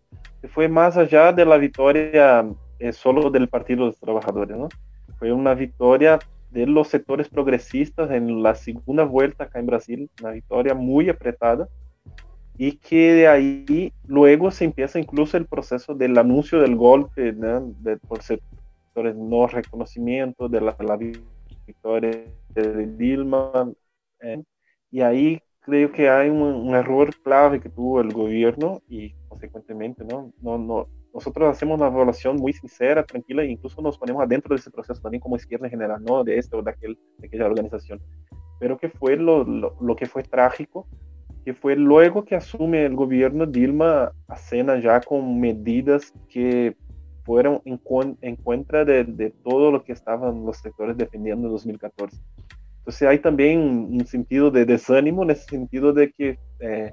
fue 0.50 0.68
más 0.68 0.96
allá 0.96 1.32
de 1.32 1.44
la 1.44 1.56
victoria 1.56 2.46
eh, 2.78 2.92
solo 2.92 3.30
del 3.30 3.48
Partido 3.48 3.80
de 3.80 3.86
los 3.86 4.00
Trabajadores, 4.00 4.56
¿no? 4.56 4.68
Fue 5.18 5.32
una 5.32 5.54
victoria 5.54 6.18
de 6.50 6.66
los 6.66 6.88
sectores 6.88 7.28
progresistas 7.28 8.10
en 8.10 8.42
la 8.42 8.54
segunda 8.54 9.04
vuelta 9.04 9.44
acá 9.44 9.58
en 9.58 9.66
Brasil, 9.66 10.10
una 10.20 10.30
victoria 10.30 10.74
muy 10.74 11.08
apretada, 11.08 11.68
y 12.58 12.72
que 12.72 13.14
de 13.14 13.28
ahí 13.28 13.92
luego 14.04 14.50
se 14.50 14.64
empieza 14.64 14.98
incluso 14.98 15.36
el 15.36 15.46
proceso 15.46 15.94
del 15.94 16.18
anuncio 16.18 16.60
del 16.60 16.76
golpe 16.76 17.32
¿no? 17.32 17.72
de, 17.80 17.96
por 17.96 18.22
sectores 18.22 19.14
no 19.16 19.46
reconocimiento 19.46 20.48
de 20.48 20.60
la, 20.60 20.76
la 20.80 20.98
victoria 21.66 22.24
de 22.48 22.86
Dilma, 22.88 23.72
¿eh? 24.20 24.42
y 24.90 25.00
ahí 25.00 25.40
creo 25.60 25.92
que 25.92 26.08
hay 26.08 26.30
un, 26.30 26.74
error 26.74 27.14
clave 27.22 27.60
que 27.60 27.68
tuvo 27.68 28.00
el 28.00 28.12
gobierno 28.12 28.80
y 28.88 29.12
consecuentemente, 29.28 30.02
¿no? 30.02 30.32
No, 30.40 30.56
no, 30.56 30.88
nosotros 31.12 31.48
hacemos 31.48 31.78
una 31.78 31.88
evaluación 31.88 32.36
muy 32.36 32.54
sincera, 32.54 33.04
tranquila, 33.04 33.42
e 33.42 33.50
incluso 33.50 33.82
nos 33.82 33.98
ponemos 33.98 34.22
adentro 34.22 34.54
de 34.54 34.60
ese 34.60 34.70
proceso 34.70 35.00
también 35.02 35.20
como 35.20 35.36
izquierda 35.36 35.66
en 35.66 35.70
general, 35.70 36.02
no 36.02 36.24
de 36.24 36.38
este 36.38 36.56
o 36.56 36.62
de, 36.62 36.70
aquel, 36.70 36.98
de 37.18 37.26
aquella 37.26 37.46
organización. 37.46 38.00
Pero 38.58 38.78
que 38.78 38.88
fue 38.88 39.16
lo, 39.16 39.44
lo, 39.44 39.96
que 39.96 40.06
fue 40.06 40.22
trágico, 40.22 40.86
que 41.44 41.54
fue 41.54 41.76
luego 41.76 42.24
que 42.24 42.36
asume 42.36 42.84
el 42.84 42.94
gobierno 42.94 43.46
Dilma 43.46 44.12
a 44.26 44.36
cena 44.36 44.80
ya 44.80 45.00
con 45.00 45.40
medidas 45.40 46.12
que 46.28 46.76
fueron 47.24 47.60
en, 47.66 48.36
contra 48.36 48.84
de, 48.84 49.32
todo 49.44 49.70
lo 49.70 49.84
que 49.84 49.92
estaban 49.92 50.46
los 50.46 50.56
sectores 50.58 50.96
defendiendo 50.96 51.46
en 51.46 51.52
2014. 51.52 52.16
Entonces 52.78 53.08
hay 53.08 53.18
también 53.18 53.60
un 53.60 54.06
sentido 54.06 54.50
de 54.50 54.64
desánimo 54.64 55.22
en 55.22 55.30
ese 55.30 55.44
sentido 55.44 55.92
de 55.92 56.10
que 56.10 56.38
eh, 56.60 56.90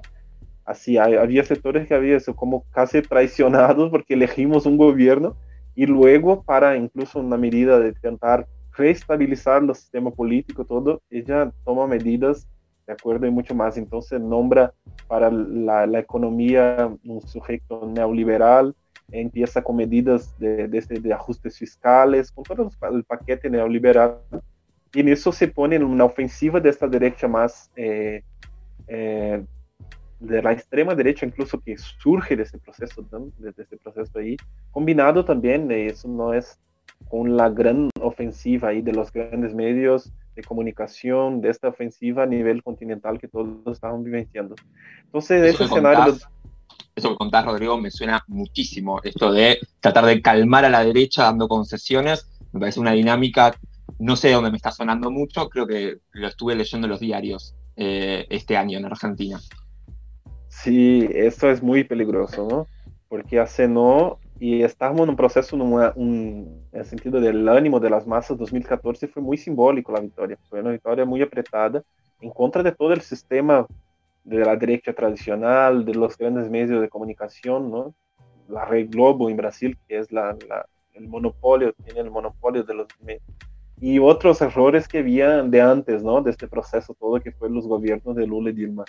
así 0.66 0.98
había 0.98 1.42
sectores 1.42 1.88
que 1.88 1.94
había 1.94 2.16
eso 2.16 2.36
como 2.36 2.64
casi 2.70 3.00
traicionados 3.00 3.90
porque 3.90 4.12
elegimos 4.12 4.66
un 4.66 4.76
gobierno 4.76 5.36
y 5.74 5.86
luego 5.86 6.42
para 6.42 6.76
incluso 6.76 7.20
una 7.20 7.38
medida 7.38 7.78
de 7.78 7.88
intentar 7.88 8.46
reestabilizar 8.76 9.62
el 9.62 9.74
sistema 9.74 10.10
político 10.10 10.66
todo 10.66 11.00
ella 11.08 11.50
toma 11.64 11.86
medidas 11.86 12.46
de 12.86 12.92
acuerdo 12.92 13.26
y 13.26 13.30
mucho 13.30 13.54
más. 13.54 13.76
Entonces 13.76 14.20
nombra 14.20 14.72
para 15.08 15.30
la, 15.30 15.98
economía 15.98 16.90
un 17.04 17.22
sujeto 17.22 17.86
neoliberal 17.86 18.74
empieza 19.12 19.62
con 19.62 19.76
medidas 19.76 20.36
de, 20.38 20.66
de, 20.66 20.80
de 20.80 21.12
ajustes 21.12 21.56
fiscales 21.58 22.32
con 22.32 22.42
todo 22.42 22.70
el 22.90 23.04
paquete 23.04 23.48
neoliberal 23.48 24.18
y 24.96 25.00
en 25.00 25.08
eso 25.08 25.30
se 25.30 25.48
pone 25.48 25.76
en 25.76 25.84
una 25.84 26.04
ofensiva 26.04 26.58
de 26.58 26.70
esta 26.70 26.88
derecha 26.88 27.28
más, 27.28 27.70
eh, 27.76 28.22
eh, 28.88 29.44
de 30.20 30.42
la 30.42 30.52
extrema 30.52 30.94
derecha 30.94 31.26
incluso 31.26 31.60
que 31.60 31.76
surge 31.76 32.34
de 32.34 32.44
ese 32.44 32.56
proceso, 32.56 33.02
de, 33.36 33.52
ese 33.62 33.76
proceso 33.76 34.18
ahí, 34.18 34.38
combinado 34.70 35.22
también, 35.22 35.70
eh, 35.70 35.88
eso 35.88 36.08
no 36.08 36.32
es 36.32 36.58
con 37.10 37.36
la 37.36 37.50
gran 37.50 37.90
ofensiva 38.00 38.70
ahí 38.70 38.80
de 38.80 38.92
los 38.92 39.12
grandes 39.12 39.54
medios 39.54 40.10
de 40.36 40.42
comunicación, 40.42 41.40
de 41.40 41.50
esta 41.50 41.68
ofensiva 41.68 42.22
a 42.22 42.26
nivel 42.26 42.62
continental 42.62 43.18
que 43.18 43.26
todos 43.26 43.48
estaban 43.72 44.04
vivenciando. 44.04 44.54
Entonces, 45.06 45.54
ese 45.54 45.64
escenario... 45.64 46.16
eso 46.94 47.08
que 47.08 47.16
contás, 47.16 47.44
Rodrigo, 47.44 47.80
me 47.80 47.90
suena 47.90 48.22
muchísimo, 48.28 49.00
esto 49.02 49.32
de 49.32 49.58
tratar 49.80 50.06
de 50.06 50.22
calmar 50.22 50.64
a 50.64 50.70
la 50.70 50.84
derecha 50.84 51.24
dando 51.24 51.48
concesiones, 51.48 52.30
me 52.52 52.60
parece 52.60 52.78
una 52.78 52.92
dinámica 52.92 53.52
no 53.98 54.16
sé 54.16 54.30
dónde 54.30 54.50
me 54.50 54.56
está 54.56 54.70
sonando 54.70 55.10
mucho, 55.10 55.48
creo 55.48 55.66
que 55.66 55.98
lo 56.12 56.28
estuve 56.28 56.54
leyendo 56.54 56.86
en 56.86 56.90
los 56.90 57.00
diarios 57.00 57.54
eh, 57.76 58.26
este 58.30 58.56
año 58.56 58.78
en 58.78 58.84
Argentina. 58.84 59.40
Sí, 60.48 61.08
esto 61.14 61.50
es 61.50 61.62
muy 61.62 61.84
peligroso, 61.84 62.46
¿no? 62.48 62.66
Porque 63.08 63.38
hace 63.38 63.68
no, 63.68 64.18
y 64.38 64.62
estamos 64.62 65.00
en 65.02 65.10
un 65.10 65.16
proceso, 65.16 65.56
en 65.96 66.68
el 66.72 66.84
sentido 66.84 67.20
del 67.20 67.48
ánimo 67.48 67.80
de 67.80 67.90
las 67.90 68.06
masas, 68.06 68.36
2014 68.38 69.08
fue 69.08 69.22
muy 69.22 69.36
simbólico 69.36 69.92
la 69.92 70.00
victoria, 70.00 70.38
fue 70.48 70.60
una 70.60 70.72
victoria 70.72 71.04
muy 71.04 71.22
apretada 71.22 71.82
en 72.20 72.30
contra 72.30 72.62
de 72.62 72.72
todo 72.72 72.92
el 72.92 73.00
sistema 73.00 73.66
de 74.24 74.38
la 74.38 74.56
derecha 74.56 74.92
tradicional, 74.92 75.84
de 75.84 75.94
los 75.94 76.16
grandes 76.18 76.50
medios 76.50 76.80
de 76.80 76.88
comunicación, 76.88 77.70
¿no? 77.70 77.94
La 78.48 78.64
Red 78.64 78.90
Globo 78.90 79.30
en 79.30 79.36
Brasil, 79.36 79.78
que 79.88 79.98
es 79.98 80.12
la, 80.12 80.36
el 80.94 81.08
monopolio, 81.08 81.72
tiene 81.84 82.00
el 82.00 82.10
monopolio 82.10 82.62
de 82.62 82.74
los 82.74 82.88
medios 83.00 83.22
y 83.80 83.98
otros 83.98 84.40
errores 84.40 84.88
que 84.88 84.98
habían 84.98 85.50
de 85.50 85.60
antes, 85.60 86.02
¿no? 86.02 86.22
De 86.22 86.30
este 86.30 86.48
proceso 86.48 86.94
todo 86.98 87.20
que 87.20 87.32
fue 87.32 87.50
los 87.50 87.66
gobiernos 87.66 88.16
de 88.16 88.26
Lula 88.26 88.50
y 88.50 88.54
Dilma. 88.54 88.84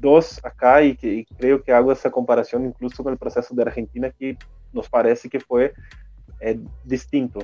Dos 0.00 0.40
acá, 0.44 0.82
y 0.82 0.96
que 0.96 1.26
creo 1.38 1.62
que 1.62 1.72
hago 1.72 1.92
esa 1.92 2.10
comparación 2.10 2.66
incluso 2.66 3.02
con 3.02 3.12
el 3.12 3.18
proceso 3.18 3.54
de 3.54 3.62
Argentina, 3.62 4.10
que 4.10 4.36
nos 4.72 4.88
parece 4.88 5.28
que 5.28 5.40
fue 5.40 5.74
eh, 6.40 6.58
distinto. 6.84 7.40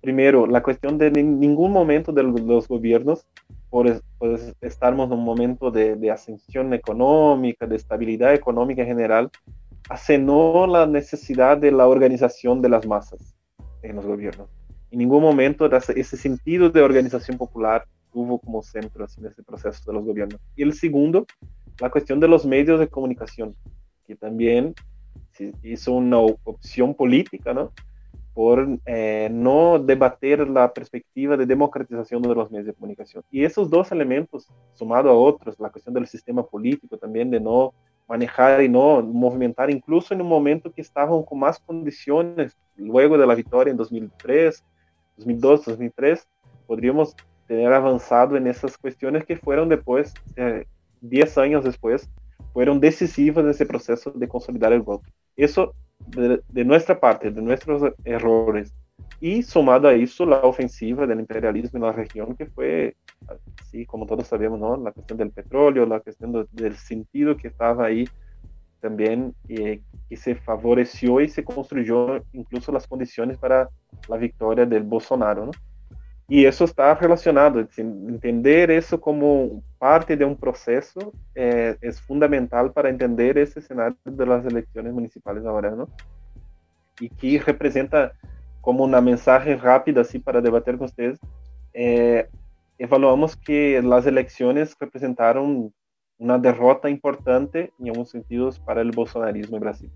Primero, 0.00 0.46
la 0.46 0.62
cuestión 0.62 0.98
de 0.98 1.10
ningún 1.10 1.70
momento 1.70 2.10
de 2.12 2.24
los 2.24 2.66
gobiernos, 2.66 3.26
por, 3.70 4.02
por 4.18 4.38
estarmos 4.60 5.06
en 5.06 5.18
un 5.18 5.24
momento 5.24 5.70
de, 5.70 5.94
de 5.94 6.10
ascensión 6.10 6.74
económica, 6.74 7.66
de 7.66 7.76
estabilidad 7.76 8.34
económica 8.34 8.82
en 8.82 8.88
general, 8.88 9.30
acenó 9.88 10.66
la 10.66 10.86
necesidad 10.86 11.56
de 11.56 11.70
la 11.70 11.86
organización 11.86 12.60
de 12.60 12.68
las 12.68 12.86
masas 12.86 13.36
en 13.82 13.96
los 13.96 14.06
gobiernos 14.06 14.48
en 14.92 14.98
ningún 14.98 15.22
momento 15.22 15.68
ese 15.74 16.16
sentido 16.18 16.68
de 16.68 16.82
organización 16.82 17.38
popular 17.38 17.86
tuvo 18.12 18.38
como 18.38 18.62
centro 18.62 19.06
en 19.16 19.26
ese 19.26 19.42
proceso 19.42 19.82
de 19.90 19.94
los 19.94 20.04
gobiernos. 20.04 20.38
Y 20.54 20.62
el 20.62 20.74
segundo, 20.74 21.26
la 21.80 21.90
cuestión 21.90 22.20
de 22.20 22.28
los 22.28 22.44
medios 22.44 22.78
de 22.80 22.88
comunicación, 22.88 23.54
que 24.06 24.16
también 24.16 24.74
hizo 25.62 25.92
una 25.92 26.18
opción 26.18 26.94
política, 26.94 27.52
¿no? 27.52 27.72
Por 28.34 28.78
eh, 28.86 29.28
no 29.30 29.78
debater 29.78 30.48
la 30.48 30.72
perspectiva 30.72 31.36
de 31.36 31.44
democratización 31.44 32.22
de 32.22 32.34
los 32.34 32.50
medios 32.50 32.66
de 32.66 32.72
comunicación. 32.72 33.22
Y 33.30 33.44
esos 33.44 33.68
dos 33.68 33.92
elementos, 33.92 34.48
sumado 34.74 35.10
a 35.10 35.14
otros, 35.14 35.58
la 35.60 35.70
cuestión 35.70 35.94
del 35.94 36.06
sistema 36.06 36.42
político 36.42 36.96
también, 36.96 37.30
de 37.30 37.40
no 37.40 37.74
manejar 38.08 38.62
y 38.62 38.68
no 38.68 39.02
movimentar, 39.02 39.70
incluso 39.70 40.14
en 40.14 40.22
un 40.22 40.28
momento 40.28 40.72
que 40.72 40.80
estaban 40.80 41.22
con 41.22 41.38
más 41.38 41.58
condiciones, 41.58 42.56
luego 42.76 43.18
de 43.18 43.26
la 43.26 43.34
victoria 43.34 43.70
en 43.70 43.76
2003, 43.76 44.64
2002, 45.16 45.64
2003, 45.66 46.26
podríamos 46.66 47.14
tener 47.46 47.72
avanzado 47.72 48.36
en 48.36 48.46
esas 48.46 48.76
cuestiones 48.78 49.24
que 49.24 49.36
fueron 49.36 49.68
después, 49.68 50.14
10 51.02 51.36
eh, 51.36 51.40
años 51.40 51.64
después, 51.64 52.08
fueron 52.52 52.80
decisivas 52.80 53.44
en 53.44 53.50
ese 53.50 53.66
proceso 53.66 54.10
de 54.10 54.28
consolidar 54.28 54.72
el 54.72 54.82
voto. 54.82 55.04
Eso 55.36 55.74
de, 56.06 56.64
nuestra 56.64 56.98
parte, 56.98 57.30
de 57.30 57.42
nuestros 57.42 57.92
errores. 58.04 58.74
Y 59.20 59.42
sumado 59.42 59.88
a 59.88 59.94
eso, 59.94 60.26
la 60.26 60.40
ofensiva 60.40 61.06
del 61.06 61.20
imperialismo 61.20 61.78
en 61.78 61.84
la 61.84 61.92
región, 61.92 62.34
que 62.34 62.46
fue, 62.46 62.96
así 63.60 63.86
como 63.86 64.06
todos 64.06 64.26
sabemos, 64.26 64.58
¿no? 64.58 64.76
la 64.76 64.92
cuestión 64.92 65.18
del 65.18 65.30
petróleo, 65.30 65.86
la 65.86 66.00
cuestión 66.00 66.46
del 66.50 66.76
sentido 66.76 67.36
que 67.36 67.48
estaba 67.48 67.86
ahí 67.86 68.04
también, 68.80 69.32
eh, 69.48 69.80
que 70.08 70.16
se 70.16 70.34
favoreció 70.34 71.20
y 71.20 71.28
se 71.28 71.44
construyó 71.44 72.24
incluso 72.32 72.72
las 72.72 72.88
condiciones 72.88 73.38
para 73.38 73.68
la 74.08 74.16
victoria 74.16 74.66
del 74.66 74.82
Bolsonaro, 74.82 75.46
¿no? 75.46 75.52
Y 76.32 76.46
eso 76.46 76.64
está 76.64 76.94
relacionado, 76.94 77.60
entender 77.76 78.70
eso 78.70 78.98
como 78.98 79.62
parte 79.78 80.16
de 80.16 80.24
un 80.24 80.34
proceso 80.34 81.12
eh, 81.34 81.76
es 81.82 82.00
fundamental 82.00 82.72
para 82.72 82.88
entender 82.88 83.36
ese 83.36 83.60
escenario 83.60 83.98
de 84.02 84.24
las 84.24 84.42
elecciones 84.46 84.94
municipales 84.94 85.44
ahora, 85.44 85.72
¿no? 85.72 85.90
Y 86.98 87.10
que 87.10 87.38
representa 87.38 88.12
como 88.62 88.82
una 88.82 89.02
mensaje 89.02 89.56
rápida, 89.56 90.00
así 90.00 90.18
para 90.18 90.40
debatir 90.40 90.78
con 90.78 90.86
ustedes, 90.86 91.20
eh, 91.74 92.26
evaluamos 92.78 93.36
que 93.36 93.82
las 93.82 94.06
elecciones 94.06 94.74
representaron 94.80 95.74
una 96.16 96.38
derrota 96.38 96.88
importante 96.88 97.74
en 97.78 97.88
algunos 97.88 98.08
sentidos 98.08 98.58
para 98.58 98.80
el 98.80 98.90
bolsonarismo 98.92 99.58
en 99.58 99.62
Brasil. 99.62 99.90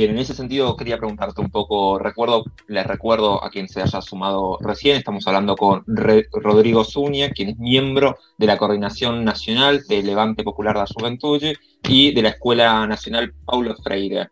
Bien, 0.00 0.12
en 0.12 0.18
ese 0.18 0.32
sentido 0.32 0.78
quería 0.78 0.96
preguntarte 0.96 1.42
un 1.42 1.50
poco, 1.50 1.98
recuerdo, 1.98 2.44
les 2.68 2.86
recuerdo 2.86 3.44
a 3.44 3.50
quien 3.50 3.68
se 3.68 3.82
haya 3.82 4.00
sumado 4.00 4.56
recién, 4.62 4.96
estamos 4.96 5.26
hablando 5.26 5.56
con 5.56 5.84
Rodrigo 5.86 6.84
Zúñez, 6.84 7.34
quien 7.34 7.50
es 7.50 7.58
miembro 7.58 8.16
de 8.38 8.46
la 8.46 8.56
Coordinación 8.56 9.22
Nacional 9.26 9.82
del 9.86 10.06
Levante 10.06 10.42
Popular 10.42 10.72
de 10.74 10.80
la 10.80 10.86
Juventud 10.86 11.42
y 11.86 12.14
de 12.14 12.22
la 12.22 12.30
Escuela 12.30 12.86
Nacional 12.86 13.34
Paulo 13.44 13.76
Freire. 13.76 14.28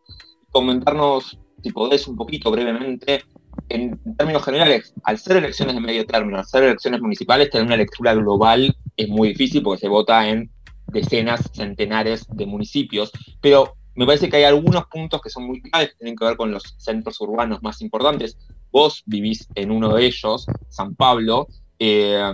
Comentarnos, 0.50 1.38
si 1.62 1.70
podés, 1.70 2.08
un 2.08 2.16
poquito 2.16 2.50
brevemente, 2.50 3.24
en 3.68 4.00
términos 4.16 4.46
generales, 4.46 4.94
al 5.02 5.18
ser 5.18 5.36
elecciones 5.36 5.74
de 5.74 5.82
medio 5.82 6.06
término, 6.06 6.38
al 6.38 6.46
ser 6.46 6.62
elecciones 6.62 7.02
municipales, 7.02 7.50
tener 7.50 7.66
una 7.66 7.76
lectura 7.76 8.14
global 8.14 8.74
es 8.96 9.08
muy 9.10 9.28
difícil 9.28 9.62
porque 9.62 9.80
se 9.82 9.88
vota 9.88 10.26
en 10.30 10.50
decenas, 10.86 11.50
centenares 11.52 12.26
de 12.30 12.46
municipios, 12.46 13.12
pero 13.42 13.74
me 13.98 14.06
parece 14.06 14.28
que 14.28 14.36
hay 14.36 14.44
algunos 14.44 14.86
puntos 14.86 15.20
que 15.20 15.28
son 15.28 15.44
muy 15.44 15.60
claves, 15.60 15.88
que 15.88 15.96
tienen 15.96 16.14
que 16.14 16.24
ver 16.24 16.36
con 16.36 16.52
los 16.52 16.62
centros 16.78 17.20
urbanos 17.20 17.64
más 17.64 17.82
importantes. 17.82 18.38
Vos 18.70 19.02
vivís 19.06 19.48
en 19.56 19.72
uno 19.72 19.92
de 19.92 20.06
ellos, 20.06 20.46
San 20.68 20.94
Pablo, 20.94 21.48
eh, 21.80 22.32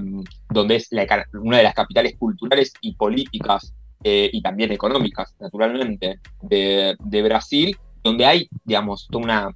donde 0.50 0.76
es 0.76 0.90
una 1.32 1.56
de 1.56 1.62
las 1.62 1.72
capitales 1.72 2.16
culturales 2.18 2.70
y 2.82 2.94
políticas 2.96 3.72
eh, 4.02 4.28
y 4.30 4.42
también 4.42 4.72
económicas, 4.72 5.34
naturalmente, 5.40 6.20
de, 6.42 7.22
Brasil, 7.22 7.74
donde 8.02 8.26
hay, 8.26 8.48
digamos, 8.64 9.08
una 9.14 9.48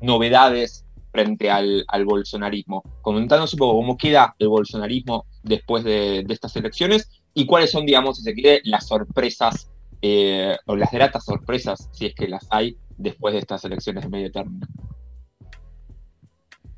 novedades 0.00 0.86
frente 1.12 1.50
al, 1.50 1.84
bolsonarismo. 2.06 2.82
Comentándonos 3.02 3.52
un 3.52 3.58
poco 3.58 3.74
cómo 3.74 3.98
queda 3.98 4.34
el 4.38 4.48
bolsonarismo 4.48 5.26
después 5.42 5.84
de, 5.84 6.22
de, 6.24 6.32
estas 6.32 6.56
elecciones 6.56 7.10
y 7.34 7.44
cuáles 7.44 7.70
son, 7.70 7.84
digamos, 7.84 8.16
si 8.16 8.22
se 8.22 8.32
quiere, 8.32 8.62
las 8.64 8.86
sorpresas 8.86 9.68
eh, 10.02 10.56
o 10.66 10.76
las 10.76 10.90
gratas 10.90 11.24
sorpresas, 11.24 11.88
si 11.92 12.06
es 12.06 12.14
que 12.14 12.26
las 12.28 12.46
hay, 12.50 12.76
después 12.98 13.34
de 13.34 13.40
estas 13.40 13.64
elecciones 13.64 14.02
de 14.02 14.10
medio 14.10 14.32
término. 14.32 14.66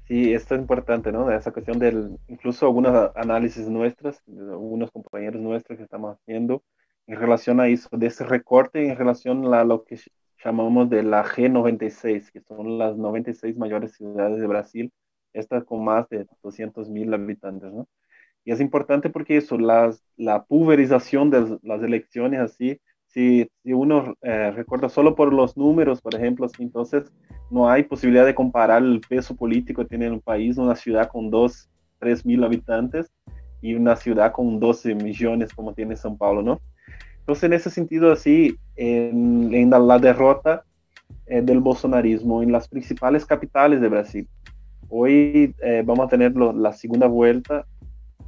Sí, 0.07 0.35
esto 0.35 0.55
es 0.55 0.61
importante, 0.61 1.11
¿no? 1.11 1.31
Esa 1.31 1.51
cuestión 1.51 1.79
del, 1.79 2.19
incluso 2.29 2.67
algunos 2.67 3.11
análisis 3.17 3.67
nuestras, 3.67 4.23
algunos 4.29 4.91
compañeros 4.91 5.41
nuestros 5.41 5.79
que 5.79 5.85
estamos 5.85 6.19
haciendo 6.19 6.63
en 7.07 7.17
relación 7.19 7.59
a 7.61 7.69
eso, 7.69 7.89
de 7.93 8.07
ese 8.07 8.25
recorte 8.25 8.87
en 8.87 8.97
relación 8.97 9.53
a 9.55 9.65
lo 9.65 9.85
que 9.85 9.99
llamamos 10.45 10.91
de 10.91 11.03
la 11.03 11.25
G96, 11.25 12.31
que 12.31 12.43
son 12.43 12.77
las 12.79 12.97
96 12.97 13.57
mayores 13.57 13.93
ciudades 13.93 14.39
de 14.39 14.47
Brasil, 14.47 14.93
estas 15.33 15.65
con 15.65 15.83
más 15.83 16.09
de 16.11 16.27
200 16.43 16.91
mil 16.91 17.13
habitantes, 17.15 17.73
¿no? 17.73 17.89
Y 18.45 18.53
es 18.53 18.61
importante 18.61 19.09
porque 19.09 19.39
eso, 19.39 19.57
las, 19.57 20.05
la 20.17 20.45
pulverización 20.45 21.31
de 21.31 21.59
las 21.63 21.83
elecciones 21.83 22.41
así, 22.41 22.79
si, 23.15 23.49
uno 23.65 24.17
eh, 24.23 24.51
recuerda 24.51 24.89
solo 24.89 25.15
por 25.15 25.33
los 25.33 25.57
números, 25.57 26.03
por 26.03 26.17
ejemplo, 26.17 26.49
entonces 26.59 27.13
no 27.49 27.71
hay 27.71 27.85
posibilidad 27.85 28.27
de 28.27 28.35
comparar 28.35 28.83
el 28.83 29.01
peso 29.09 29.37
político 29.37 29.83
que 29.83 29.91
tiene 29.91 30.11
un 30.11 30.21
país, 30.21 30.59
una 30.59 30.75
ciudad 30.75 31.09
con 31.09 31.31
2, 31.31 31.71
3 32.01 32.27
mil 32.27 32.43
habitantes 32.43 33.13
y 33.63 33.75
una 33.75 33.95
ciudad 33.95 34.33
con 34.33 34.59
12 34.59 34.97
millones 34.97 35.55
como 35.55 35.75
tiene 35.75 35.95
São 35.95 36.19
Paulo, 36.19 36.43
¿no? 36.43 36.61
Entonces, 37.21 37.45
en 37.45 37.53
ese 37.53 37.71
sentido, 37.71 38.13
así, 38.13 38.59
en 38.75 39.71
la 39.71 39.99
derrota 39.99 40.65
eh, 41.27 41.41
del 41.41 41.61
bolsonarismo 41.61 42.43
en 42.43 42.51
las 42.51 42.69
principales 42.69 43.25
capitales 43.25 43.81
de 43.81 43.89
Brasil. 43.89 44.29
Hoy 44.89 45.55
eh, 45.63 45.83
vamos 45.87 46.07
a 46.07 46.09
tener 46.09 46.37
la 46.37 46.73
segunda 46.73 47.07
vuelta 47.07 47.65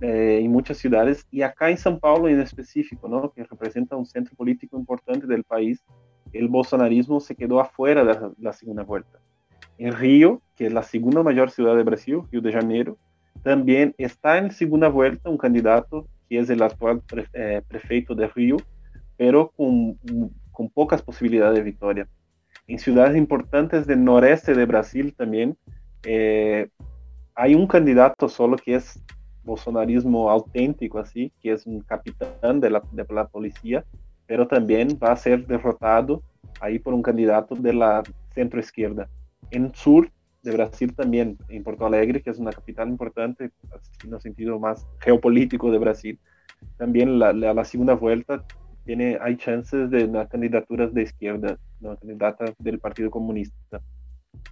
eh, 0.01 0.41
en 0.43 0.51
muchas 0.51 0.79
ciudades 0.79 1.27
y 1.31 1.43
acá 1.43 1.71
en 1.71 1.77
São 1.77 1.99
Paulo 1.99 2.29
en 2.29 2.41
específico, 2.41 3.09
¿no? 3.09 3.33
que 3.33 3.45
representa 3.45 3.97
un 3.97 4.07
centro 4.07 4.35
político 4.37 4.79
importante 4.79 5.27
del 5.27 5.45
país, 5.45 5.83
el 6.33 6.49
bolsonarismo 6.49 7.21
se 7.21 7.35
quedó 7.35 7.61
afuera 7.61 8.05
de 8.05 8.33
la, 8.39 8.53
segunda 8.53 8.83
vuelta. 8.83 9.19
En 9.79 9.93
Río, 9.93 10.43
que 10.57 10.67
es 10.67 10.73
la 10.73 10.83
segunda 10.83 11.23
mayor 11.23 11.51
ciudad 11.51 11.77
de 11.77 11.83
Brasil, 11.83 12.21
Río 12.31 12.41
de 12.41 12.53
Janeiro, 12.53 12.99
también 13.43 13.95
está 13.99 14.39
en 14.39 14.51
segunda 14.51 14.89
vuelta 14.89 15.31
un 15.31 15.39
candidato 15.39 16.07
que 16.29 16.41
es 16.41 16.51
el 16.51 16.63
actual 16.63 17.03
prefeito 17.69 18.15
de 18.15 18.27
Río, 18.29 18.57
pero 19.17 19.53
con, 19.57 19.99
con 20.51 20.69
pocas 20.71 21.03
posibilidades 21.03 21.57
de 21.57 21.63
victoria. 21.63 22.09
En 22.67 22.79
ciudades 22.79 23.17
importantes 23.17 23.87
del 23.87 24.03
noreste 24.03 24.55
de 24.55 24.67
Brasil 24.67 25.15
también 25.15 25.57
eh, 26.05 26.69
hay 27.35 27.55
un 27.55 27.67
candidato 27.67 28.29
solo 28.29 28.57
que 28.57 28.77
es 28.77 29.03
bolsonarismo 29.47 30.29
auténtico, 30.31 30.99
así, 30.99 31.33
que 31.41 31.53
es 31.53 31.67
un 31.67 31.81
capitán 31.81 32.61
de 32.61 32.71
la, 32.71 32.83
de 32.93 33.07
la 33.09 33.27
policía, 33.27 33.85
pero 34.27 34.47
también 34.47 34.99
va 35.03 35.13
a 35.13 35.17
ser 35.17 35.47
derrotado 35.47 36.23
ahí 36.61 36.79
por 36.79 36.93
un 36.93 37.03
candidato 37.03 37.55
de 37.55 37.73
la 37.73 38.03
centro 38.35 38.61
izquierda. 38.61 39.09
En 39.51 39.75
sur 39.75 40.11
de 40.43 40.53
Brasil 40.53 40.95
también, 40.95 41.39
en 41.49 41.65
Porto 41.65 41.87
Alegre, 41.87 42.23
que 42.23 42.31
es 42.31 42.39
una 42.39 42.53
capital 42.53 42.89
importante, 42.89 43.51
en 44.05 44.13
el 44.13 44.21
sentido 44.21 44.59
más 44.59 44.87
geopolítico 45.01 45.71
de 45.71 45.79
Brasil, 45.79 46.19
también 46.77 47.19
la, 47.19 47.33
la, 47.33 47.65
segunda 47.65 47.95
vuelta 47.95 48.45
tiene, 48.85 49.19
hay 49.21 49.37
chances 49.37 49.91
de 49.91 50.07
las 50.07 50.29
candidaturas 50.29 50.93
de 50.95 51.03
izquierda, 51.03 51.59
una 51.81 51.97
candidata 51.97 52.45
del 52.59 52.79
Partido 52.79 53.11
Comunista, 53.11 53.81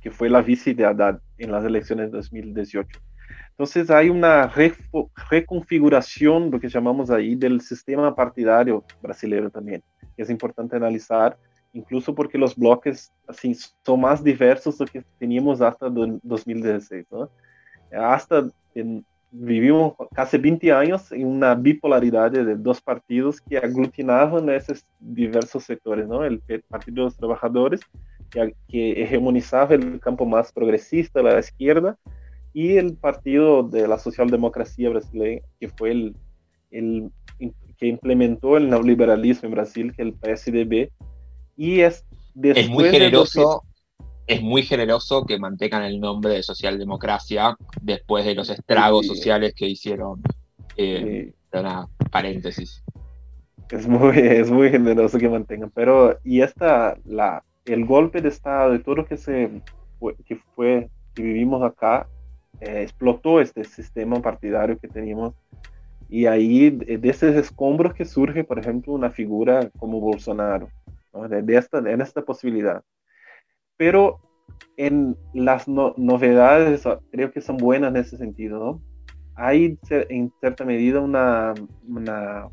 que 0.02 0.10
fue 0.10 0.28
la 0.28 0.42
vice 0.42 0.74
de 0.74 0.84
Haddad 0.84 1.20
en 1.38 1.52
las 1.52 1.64
elecciones 1.64 2.10
de 2.10 2.16
2018. 2.18 3.00
Entonces 3.50 3.90
hay 3.90 4.10
una 4.10 4.52
reconfiguración, 5.30 6.50
lo 6.50 6.58
que 6.58 6.68
llamamos 6.68 7.10
ahí, 7.10 7.36
del 7.36 7.60
sistema 7.60 8.14
partidario 8.14 8.84
brasileño 9.00 9.48
también, 9.50 9.82
es 10.16 10.28
importante 10.28 10.76
analizar, 10.76 11.36
incluso 11.72 12.14
porque 12.14 12.36
los 12.36 12.56
bloques 12.56 13.12
así, 13.28 13.56
son 13.84 14.00
más 14.00 14.24
diversos 14.24 14.78
de 14.78 14.84
lo 14.84 14.92
que 14.92 15.04
teníamos 15.18 15.60
hasta 15.60 15.88
2016. 15.88 17.06
¿no? 17.10 17.30
Hasta 17.92 18.48
en, 18.74 19.04
vivimos 19.30 19.94
casi 20.14 20.38
20 20.38 20.72
años 20.72 21.10
en 21.10 21.26
una 21.26 21.54
bipolaridad 21.54 22.30
de 22.30 22.54
dos 22.54 22.80
partidos 22.80 23.40
que 23.40 23.58
aglutinaban 23.58 24.48
esos 24.48 24.86
diversos 25.00 25.64
sectores, 25.64 26.06
¿no? 26.06 26.24
El 26.24 26.40
Partido 26.68 26.96
de 26.96 27.02
los 27.02 27.16
Trabajadores, 27.16 27.80
que, 28.30 28.54
que 28.68 29.02
hegemonizaba 29.02 29.74
el 29.74 29.98
campo 29.98 30.24
más 30.24 30.52
progresista, 30.52 31.20
la 31.20 31.38
izquierda, 31.40 31.98
y 32.54 32.76
el 32.78 32.96
Partido 32.96 33.64
de 33.64 33.86
la 33.86 33.98
Socialdemocracia 33.98 34.88
Brasileña, 34.88 35.42
que 35.60 35.68
fue 35.68 35.90
el, 35.90 36.16
el 36.70 37.10
que 37.76 37.86
implementó 37.86 38.56
el 38.56 38.70
neoliberalismo 38.70 39.48
en 39.48 39.54
Brasil, 39.54 39.92
que 39.94 40.02
es 40.02 40.08
el 40.08 40.14
PSDB, 40.14 40.90
y 41.56 41.80
es 41.80 42.06
es 42.42 42.68
muy 42.68 42.88
generoso 42.90 43.62
es 44.26 44.40
muy 44.40 44.62
generoso 44.62 45.26
que 45.26 45.38
mantengan 45.38 45.82
el 45.82 46.00
nombre 46.00 46.32
de 46.32 46.42
socialdemocracia 46.42 47.56
después 47.82 48.24
de 48.24 48.34
los 48.34 48.48
estragos 48.48 49.06
sociales 49.06 49.52
que 49.54 49.68
hicieron. 49.68 50.22
Eh, 50.76 51.32
Una 51.52 51.86
paréntesis. 52.10 52.82
Es 53.70 53.86
muy, 53.86 54.16
es 54.18 54.50
muy 54.50 54.70
generoso 54.70 55.18
que 55.18 55.28
mantengan, 55.28 55.70
pero 55.74 56.18
y 56.24 56.40
esta, 56.40 56.96
la, 57.04 57.44
el 57.66 57.84
golpe 57.84 58.22
de 58.22 58.28
Estado 58.28 58.72
de 58.72 58.78
todo 58.78 58.96
lo 58.96 59.06
que, 59.06 59.16
se, 59.16 59.50
que 60.26 60.36
fue, 60.54 60.88
que 61.14 61.22
vivimos 61.22 61.62
acá, 61.62 62.08
eh, 62.60 62.82
explotó 62.82 63.40
este 63.40 63.64
sistema 63.64 64.20
partidario 64.20 64.78
que 64.78 64.88
teníamos 64.88 65.34
y 66.08 66.26
ahí 66.26 66.70
de, 66.70 67.00
esos 67.08 67.34
escombros 67.34 67.94
que 67.94 68.04
surge, 68.04 68.44
por 68.44 68.58
ejemplo, 68.58 68.92
una 68.92 69.10
figura 69.10 69.70
como 69.78 70.00
Bolsonaro, 70.00 70.68
de, 71.28 71.56
esta, 71.56 71.78
en 71.78 72.00
esta 72.00 72.22
posibilidad 72.22 72.82
pero 73.76 74.20
en 74.76 75.16
las 75.32 75.68
novedades 75.68 76.86
ah, 76.86 77.00
creo 77.10 77.30
que 77.32 77.40
son 77.40 77.56
buenas 77.56 77.90
en 77.90 77.96
ese 77.96 78.16
sentido, 78.16 78.58
¿no? 78.58 78.82
Hay 79.36 79.78
en 79.90 80.32
cierta 80.40 80.64
medida 80.64 81.00
una, 81.00 81.54
una, 81.88 82.48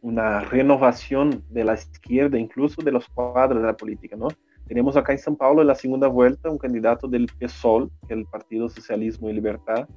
una 0.00 0.40
renovación 0.40 1.44
de 1.50 1.64
la 1.64 1.74
izquierda, 1.74 2.38
incluso 2.38 2.80
de 2.82 2.92
los 2.92 3.06
cuadros 3.08 3.60
de 3.60 3.66
la 3.66 3.76
política, 3.76 4.16
¿no? 4.16 4.28
Tenemos 4.70 4.96
acá 4.96 5.12
en 5.12 5.18
São 5.18 5.36
Paulo 5.36 5.62
en 5.62 5.66
la 5.66 5.74
segunda 5.74 6.06
vuelta 6.06 6.48
un 6.48 6.56
candidato 6.56 7.08
del 7.08 7.26
PSOL, 7.26 7.90
que 8.06 8.14
es 8.14 8.20
el 8.20 8.24
Partido 8.26 8.68
Socialismo 8.68 9.28
y 9.28 9.32
Libertad, 9.32 9.88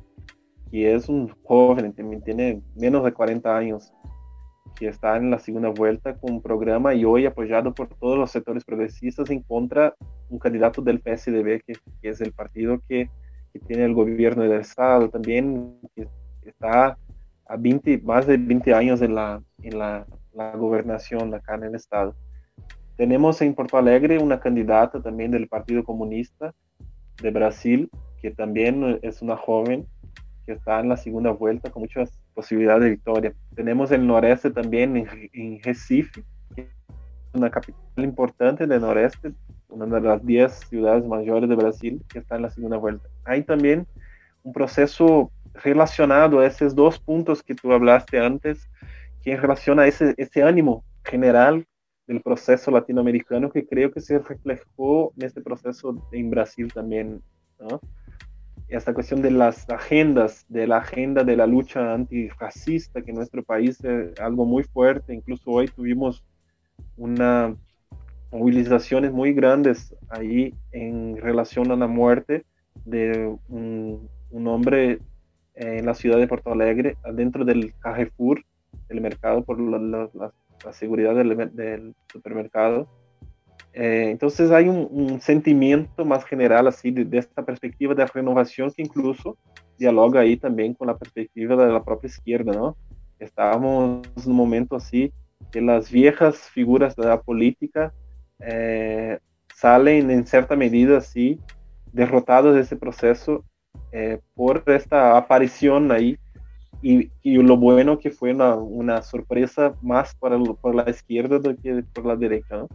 que 0.72 0.96
es 0.96 1.08
un 1.08 1.30
joven, 1.44 1.94
también 1.94 2.24
tiene 2.24 2.60
menos 2.76 3.04
de 3.04 3.14
40 3.14 3.56
años, 3.56 3.94
que 4.76 4.88
está 4.88 5.16
en 5.18 5.30
la 5.30 5.38
segunda 5.38 5.70
vuelta 5.70 6.18
con 6.18 6.34
un 6.34 6.42
programa 6.42 6.96
y 6.96 7.06
hoy 7.06 7.28
apoyado 7.28 7.72
por 7.72 7.88
todos 7.88 8.18
los 8.18 8.32
sectores 8.32 8.66
progresistas 8.66 9.30
en 9.30 9.44
contra 9.44 9.94
un 10.32 10.40
candidato 10.40 10.82
del 10.82 11.02
PSDB, 11.02 11.62
que, 11.62 11.76
es 12.02 12.20
el 12.20 12.34
partido 12.34 12.82
que, 12.90 13.12
que, 13.54 13.60
tiene 13.60 13.86
el 13.86 13.94
gobierno 13.94 14.42
del 14.42 14.60
Estado 14.60 15.08
también, 15.08 15.78
que 15.96 16.08
está 16.46 16.98
a 17.46 17.58
20, 17.58 18.00
más 18.00 18.26
de 18.26 18.38
20 18.38 18.74
años 18.74 19.04
en 19.04 19.14
la, 19.14 19.40
en 19.62 19.78
la, 19.78 20.08
la 20.34 20.58
gobernación 20.58 21.32
acá 21.36 21.54
en 21.54 21.66
el 21.66 21.76
Estado. 21.76 22.16
Tenemos 22.96 23.42
en 23.42 23.56
Porto 23.56 23.78
Alegre 23.78 24.20
una 24.20 24.40
candidata 24.40 25.02
también 25.02 25.32
del 25.32 25.48
Partido 25.48 25.84
Comunista 25.84 26.54
de 27.22 27.32
Brasil, 27.32 27.90
que 28.22 28.32
también 28.32 29.00
es 29.02 29.22
una 29.22 29.36
joven 29.36 29.88
que 30.46 30.54
está 30.54 30.80
en 30.80 30.90
la 30.90 30.98
segunda 30.98 31.32
vuelta 31.32 31.72
con 31.72 31.82
muchas 31.82 32.20
posibilidades 32.34 32.84
de 32.84 32.90
victoria. 32.92 33.34
Tenemos 33.56 33.92
el 33.92 34.06
noreste 34.06 34.52
también 34.52 35.08
en, 35.34 35.60
Recife, 35.64 36.24
una 37.34 37.50
capital 37.50 38.04
importante 38.04 38.68
del 38.68 38.82
noreste, 38.82 39.32
una 39.70 39.86
de 39.88 40.02
las 40.02 40.24
10 40.24 40.54
ciudades 40.70 41.06
mayores 41.08 41.50
de 41.50 41.56
Brasil, 41.56 42.04
que 42.10 42.20
está 42.20 42.36
en 42.36 42.44
la 42.44 42.50
segunda 42.52 42.78
vuelta. 42.78 43.08
Hay 43.26 43.42
también 43.44 43.88
un 44.44 44.54
proceso 44.54 45.32
relacionado 45.64 46.40
a 46.40 46.46
esos 46.46 46.76
dos 46.76 47.00
puntos 47.00 47.42
que 47.42 47.56
tú 47.56 47.72
hablaste 47.72 48.20
antes, 48.20 48.70
que 49.24 49.36
relaciona 49.36 49.88
ese, 49.88 50.14
ese 50.18 50.44
ánimo 50.44 50.84
general 51.04 51.66
del 52.08 52.22
proceso 52.22 52.72
latinoamericano 52.72 53.52
que 53.52 53.66
creo 53.66 53.92
que 53.92 54.02
se 54.02 54.20
reflejó 54.20 55.13
en 55.18 55.26
este 55.26 55.42
proceso 55.42 56.08
en 56.12 56.30
Brasil 56.30 56.72
también, 56.74 57.22
¿no? 57.60 57.80
esta 58.68 58.94
cuestión 58.94 59.22
de 59.22 59.32
las 59.32 59.70
agendas, 59.70 60.46
de 60.50 60.68
la 60.68 60.78
agenda 60.78 61.24
de 61.24 61.38
la 61.38 61.46
lucha 61.46 61.94
antirracista, 61.94 63.02
que 63.02 63.12
en 63.12 63.18
nuestro 63.18 63.44
país 63.44 63.84
es 63.84 64.20
algo 64.20 64.46
muy 64.46 64.63
fuerte, 64.63 65.13
incluso 65.13 65.52
hoy 65.52 65.68
tuvimos 65.68 66.24
una 66.98 67.56
movilizaciones 68.32 69.12
muy 69.12 69.34
grandes 69.34 69.96
ahí 70.10 70.56
en 70.72 71.18
relación 71.18 71.72
a 71.72 71.76
la 71.76 71.88
muerte 71.88 72.46
de 72.84 73.38
un, 73.48 74.10
hombre 74.48 75.00
en 75.54 75.86
la 75.86 75.94
ciudad 75.94 76.18
de 76.18 76.28
Porto 76.28 76.52
Alegre, 76.52 76.98
dentro 77.13 77.46
del 77.46 77.74
Carrefour, 77.80 78.44
el 78.89 79.02
mercado 79.02 79.44
por 79.44 79.60
la, 79.60 80.32
seguridad 80.71 81.15
del 81.15 81.95
supermercado 82.12 82.88
eh, 83.73 84.10
entonces 84.12 84.52
hay 84.52 84.69
un, 84.69 85.19
sentimiento 85.19 86.06
más 86.06 86.23
general 86.26 86.67
así 86.67 86.91
de, 86.91 87.17
esta 87.17 87.43
perspectiva 87.43 87.95
de 87.95 88.06
renovación 88.06 88.71
que 88.71 88.84
incluso 88.84 89.38
dialoga 89.80 90.21
ahí 90.21 90.38
también 90.38 90.76
con 90.76 90.88
la 90.88 90.97
perspectiva 90.97 91.56
de 91.56 91.73
la 91.73 91.84
propia 91.84 92.08
izquierda, 92.08 92.54
¿no? 92.54 92.78
Estábamos 93.17 94.08
en 94.15 94.32
un 94.32 94.36
momento 94.36 94.76
así 94.76 95.12
que 95.52 95.60
las 95.60 95.91
viejas 95.91 96.38
figuras 96.38 96.95
de 96.95 97.06
la 97.06 97.21
política 97.21 97.93
eh, 98.39 99.17
salen 99.56 100.12
en 100.12 100.28
cierta 100.28 100.56
medida 100.56 100.97
así 100.97 101.39
derrotados 101.91 102.54
de 102.54 102.62
ese 102.62 102.76
proceso 102.76 103.43
eh, 103.91 104.19
por 104.36 104.63
esta 104.67 105.17
aparición 105.17 105.91
ahí 105.91 106.17
y, 106.84 107.10
y, 107.24 107.38
lo 107.38 107.58
bueno 107.58 107.98
que 107.98 108.12
fue 108.12 108.34
una, 108.34 108.56
una 108.56 109.02
sorpresa 109.02 109.74
más 109.82 110.13
para 110.15 110.38
por 110.38 110.76
la 110.76 110.89
izquierda 110.89 111.39
que 111.56 111.84
por 111.93 112.06
la 112.06 112.15
derecha. 112.15 112.58
¿no? 112.58 112.67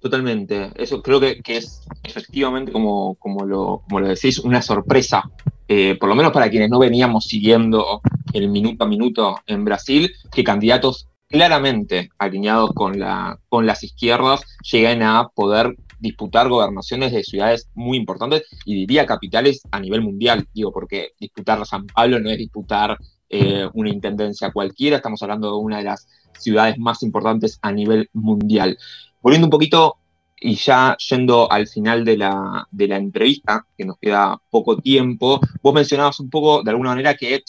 Totalmente, 0.00 0.70
eso 0.76 1.02
creo 1.02 1.20
que, 1.20 1.42
que 1.42 1.58
es 1.58 1.86
efectivamente, 2.02 2.72
como, 2.72 3.16
como, 3.16 3.44
lo, 3.44 3.82
como 3.86 4.00
lo 4.00 4.08
decís, 4.08 4.38
una 4.38 4.62
sorpresa, 4.62 5.30
eh, 5.68 5.94
por 6.00 6.08
lo 6.08 6.14
menos 6.14 6.32
para 6.32 6.48
quienes 6.48 6.70
no 6.70 6.78
veníamos 6.78 7.26
siguiendo 7.26 8.00
el 8.32 8.48
minuto 8.48 8.84
a 8.84 8.88
minuto 8.88 9.36
en 9.46 9.62
Brasil, 9.62 10.10
que 10.32 10.42
candidatos 10.42 11.06
claramente 11.28 12.08
alineados 12.18 12.72
con, 12.72 12.98
la, 12.98 13.38
con 13.50 13.66
las 13.66 13.84
izquierdas 13.84 14.40
lleguen 14.62 15.02
a 15.02 15.28
poder 15.28 15.76
disputar 16.00 16.48
gobernaciones 16.48 17.12
de 17.12 17.22
ciudades 17.22 17.68
muy 17.74 17.98
importantes 17.98 18.44
y 18.64 18.74
diría 18.74 19.06
capitales 19.06 19.62
a 19.70 19.78
nivel 19.78 20.02
mundial, 20.02 20.48
digo, 20.52 20.72
porque 20.72 21.10
disputar 21.20 21.64
San 21.66 21.86
Pablo 21.86 22.18
no 22.18 22.30
es 22.30 22.38
disputar 22.38 22.98
eh, 23.28 23.68
una 23.74 23.90
intendencia 23.90 24.50
cualquiera, 24.50 24.96
estamos 24.96 25.22
hablando 25.22 25.48
de 25.48 25.58
una 25.62 25.78
de 25.78 25.84
las 25.84 26.08
ciudades 26.38 26.78
más 26.78 27.02
importantes 27.02 27.58
a 27.62 27.70
nivel 27.70 28.08
mundial. 28.12 28.76
Volviendo 29.20 29.46
un 29.46 29.50
poquito 29.50 29.96
y 30.40 30.54
ya 30.54 30.96
yendo 30.96 31.50
al 31.52 31.68
final 31.68 32.04
de 32.04 32.16
la, 32.16 32.66
de 32.70 32.88
la 32.88 32.96
entrevista, 32.96 33.66
que 33.76 33.84
nos 33.84 33.98
queda 33.98 34.40
poco 34.50 34.78
tiempo, 34.78 35.38
vos 35.62 35.74
mencionabas 35.74 36.18
un 36.18 36.30
poco 36.30 36.62
de 36.62 36.70
alguna 36.70 36.90
manera 36.90 37.14
que 37.14 37.42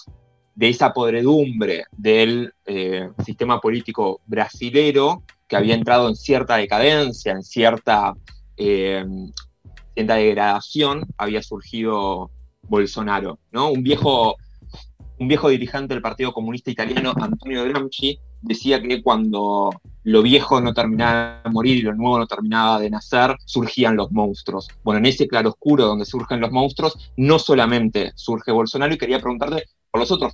de 0.54 0.70
esa 0.70 0.92
podredumbre 0.92 1.86
del 1.92 2.54
eh, 2.66 3.10
sistema 3.24 3.60
político 3.62 4.20
brasilero 4.26 5.24
que 5.48 5.56
había 5.56 5.76
entrado 5.76 6.10
en 6.10 6.16
cierta 6.16 6.58
decadencia, 6.58 7.32
en 7.32 7.44
cierta 7.44 8.14
eh, 8.58 9.06
cierta 9.94 10.16
degradación, 10.16 11.06
había 11.18 11.42
surgido 11.42 12.32
Bolsonaro, 12.64 13.40
¿no? 13.52 13.72
Un 13.72 13.84
viejo, 13.84 14.36
un 15.20 15.28
viejo 15.28 15.50
dirigente 15.50 15.94
del 15.94 16.02
Partido 16.02 16.34
Comunista 16.34 16.72
Italiano, 16.72 17.14
Antonio 17.20 17.64
Gramsci, 17.66 18.20
decía 18.42 18.82
que 18.82 19.02
cuando 19.02 19.70
lo 20.04 20.22
viejo 20.22 20.62
no 20.62 20.74
terminaba 20.74 21.42
de 21.44 21.50
morir 21.52 21.78
y 21.78 21.82
lo 21.82 21.94
nuevo 21.94 22.18
no 22.18 22.28
terminaba 22.28 22.80
de 22.80 22.90
nacer, 22.90 23.36
surgían 23.46 23.96
los 23.96 24.12
monstruos. 24.12 24.68
Bueno, 24.84 25.00
en 25.00 25.06
ese 25.06 25.28
claroscuro 25.28 25.86
donde 25.86 26.06
surgen 26.06 26.40
los 26.40 26.52
monstruos, 26.52 27.12
no 27.18 27.38
solamente 27.38 28.12
surge 28.16 28.52
Bolsonaro, 28.52 28.94
y 28.94 28.98
quería 28.98 29.20
preguntarte 29.20 29.66
por 29.92 30.00
los 30.00 30.12
otros 30.12 30.34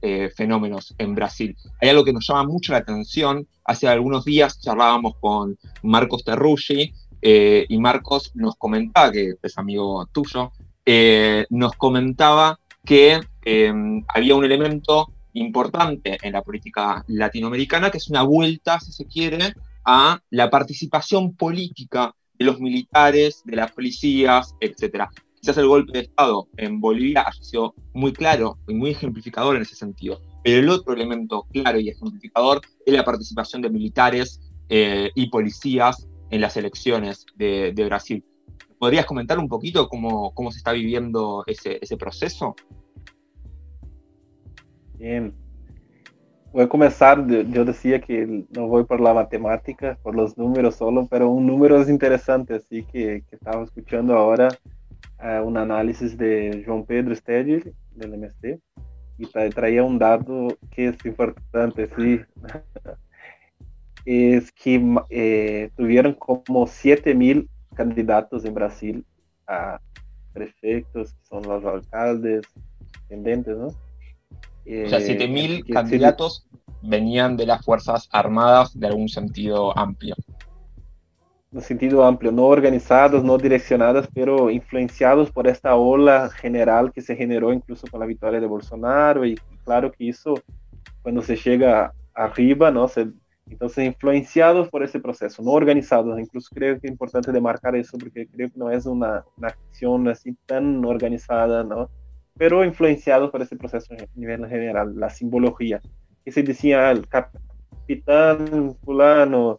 eh, 0.00 0.30
fenómenos 0.34 0.94
en 0.96 1.14
Brasil. 1.14 1.56
Hay 1.80 1.88
algo 1.90 2.04
que 2.04 2.12
nos 2.12 2.26
llama 2.26 2.44
mucho 2.44 2.72
la 2.72 2.78
atención. 2.78 3.46
Hace 3.64 3.88
algunos 3.88 4.24
días 4.24 4.60
charlábamos 4.60 5.14
con 5.20 5.58
Marcos 5.82 6.24
Terruggi, 6.24 6.94
eh, 7.22 7.64
y 7.68 7.78
Marcos 7.78 8.32
nos 8.34 8.56
comentaba, 8.56 9.12
que 9.12 9.34
es 9.40 9.56
amigo 9.56 10.06
tuyo, 10.12 10.50
eh, 10.84 11.46
nos 11.50 11.72
comentaba 11.74 12.58
que 12.84 13.20
em, 13.44 14.04
había 14.08 14.34
un 14.34 14.44
elemento 14.44 15.12
importante 15.34 16.18
en 16.20 16.32
la 16.32 16.42
política 16.42 17.04
latinoamericana, 17.06 17.90
que 17.90 17.98
es 17.98 18.10
una 18.10 18.22
vuelta, 18.22 18.80
si 18.80 18.92
se 18.92 19.06
quiere, 19.06 19.54
a 19.84 20.20
la 20.30 20.50
participación 20.50 21.34
política 21.34 22.12
de 22.38 22.44
los 22.44 22.60
militares, 22.60 23.42
de 23.44 23.56
las 23.56 23.70
policías, 23.70 24.54
etc. 24.60 25.04
Quizás 25.40 25.56
el 25.58 25.68
golpe 25.68 25.92
de 25.92 26.04
Estado 26.04 26.48
en 26.56 26.80
Bolivia 26.80 27.22
haya 27.22 27.42
sido 27.42 27.74
muy 27.94 28.12
claro 28.12 28.58
y 28.66 28.74
muy 28.74 28.90
ejemplificador 28.90 29.56
en 29.56 29.62
ese 29.62 29.76
sentido. 29.76 30.20
Pero 30.42 30.58
el 30.58 30.68
otro 30.68 30.92
elemento 30.92 31.46
claro 31.52 31.78
y 31.78 31.88
ejemplificador 31.88 32.60
es 32.84 32.92
la 32.92 33.04
participación 33.04 33.62
de 33.62 33.70
militares 33.70 34.40
eh, 34.68 35.10
y 35.14 35.28
policías 35.28 36.08
en 36.32 36.40
las 36.40 36.56
elecciones 36.56 37.26
de, 37.36 37.84
Brasil. 37.84 38.24
¿Podrías 38.78 39.06
comentar 39.06 39.38
un 39.38 39.48
poquito 39.48 39.88
cómo, 39.88 40.32
cómo 40.34 40.50
se 40.50 40.58
está 40.58 40.72
viviendo 40.72 41.44
ese, 41.46 41.78
ese 41.80 41.96
proceso? 41.96 42.56
Bien. 44.98 45.34
Voy 46.52 46.64
a 46.64 46.68
comenzar, 46.68 47.26
yo 47.26 47.64
decía 47.64 48.00
que 48.00 48.46
no 48.50 48.66
voy 48.66 48.84
por 48.84 49.00
la 49.00 49.12
matemática, 49.14 49.98
por 50.02 50.14
los 50.14 50.36
números 50.38 50.76
solo, 50.76 51.06
pero 51.06 51.28
un 51.28 51.46
número 51.46 51.80
es 51.80 51.88
interesante, 51.88 52.54
así 52.54 52.82
que, 52.84 53.24
que 53.28 53.36
estaba 53.36 53.62
escuchando 53.62 54.16
ahora 54.16 54.48
uh, 55.22 55.46
un 55.46 55.56
análisis 55.56 56.16
de 56.16 56.64
João 56.66 56.84
Pedro 56.84 57.14
Stedger, 57.14 57.72
del 57.94 58.18
MST, 58.18 58.58
y 59.18 59.26
traía 59.50 59.82
un 59.82 59.98
dato 59.98 60.48
que 60.70 60.88
es 60.88 61.04
importante, 61.04 61.88
sí. 61.96 62.20
Es 64.04 64.52
que 64.52 64.82
eh, 65.10 65.70
tuvieron 65.76 66.14
como 66.14 66.66
7 66.66 67.14
mil 67.14 67.48
candidatos 67.74 68.44
en 68.44 68.54
Brasil 68.54 69.04
a 69.46 69.80
prefectos, 70.32 71.12
que 71.12 71.24
son 71.24 71.42
los 71.42 71.64
alcaldes, 71.64 72.42
intendentes, 73.04 73.56
¿no? 73.56 73.66
o 73.66 74.88
sea, 74.88 75.00
7 75.00 75.28
mil 75.28 75.64
eh, 75.66 75.72
candidatos 75.72 76.46
venían 76.82 77.36
de 77.36 77.46
las 77.46 77.64
Fuerzas 77.64 78.08
Armadas 78.12 78.78
de 78.78 78.86
algún 78.86 79.08
sentido 79.08 79.76
amplio. 79.76 80.14
No 81.50 81.60
sentido 81.60 82.04
amplio, 82.04 82.32
no 82.32 82.46
organizados, 82.46 83.22
no 83.22 83.36
direccionados, 83.36 84.08
pero 84.14 84.50
influenciados 84.50 85.30
por 85.30 85.46
esta 85.46 85.74
ola 85.76 86.30
general 86.30 86.92
que 86.92 87.02
se 87.02 87.14
generó 87.14 87.52
incluso 87.52 87.86
con 87.88 88.00
la 88.00 88.06
victoria 88.06 88.40
de 88.40 88.46
Bolsonaro 88.46 89.26
y 89.26 89.38
claro 89.64 89.92
que 89.92 90.08
eso, 90.08 90.34
cuando 91.02 91.20
se 91.20 91.36
llega 91.36 91.92
arriba, 92.14 92.70
¿no? 92.70 92.88
Se 92.88 93.08
entonces, 93.52 93.84
influenciados 93.84 94.68
por 94.68 94.82
ese 94.82 94.98
proceso, 94.98 95.42
no 95.42 95.52
organizados, 95.52 96.18
incluso 96.18 96.48
creo 96.54 96.80
que 96.80 96.86
es 96.86 96.90
importante 96.90 97.32
demarcar 97.32 97.76
eso 97.76 97.98
porque 97.98 98.26
creo 98.26 98.50
que 98.50 98.58
no 98.58 98.70
es 98.70 98.86
una, 98.86 99.24
una 99.36 99.48
acción 99.48 100.08
así 100.08 100.36
tan 100.46 100.84
organizada, 100.84 101.62
¿no? 101.62 101.90
Pero 102.36 102.64
influenciados 102.64 103.30
por 103.30 103.42
ese 103.42 103.56
proceso 103.56 103.94
a 103.94 104.18
nivel 104.18 104.46
general, 104.48 104.98
la 104.98 105.10
simbología. 105.10 105.80
Que 106.24 106.32
se 106.32 106.42
decía 106.42 106.90
el 106.90 107.06
capitán 107.08 108.74
fulano, 108.84 109.58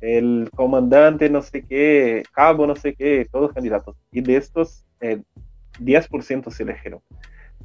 el 0.00 0.50
comandante 0.54 1.28
no 1.28 1.42
sé 1.42 1.62
qué, 1.62 2.22
cabo 2.32 2.66
no 2.66 2.76
sé 2.76 2.94
qué, 2.94 3.26
todos 3.30 3.52
candidatos. 3.52 3.96
Y 4.12 4.20
de 4.20 4.36
estos, 4.36 4.84
eh, 5.00 5.20
10% 5.80 6.50
se 6.50 6.62
eligieron. 6.62 7.00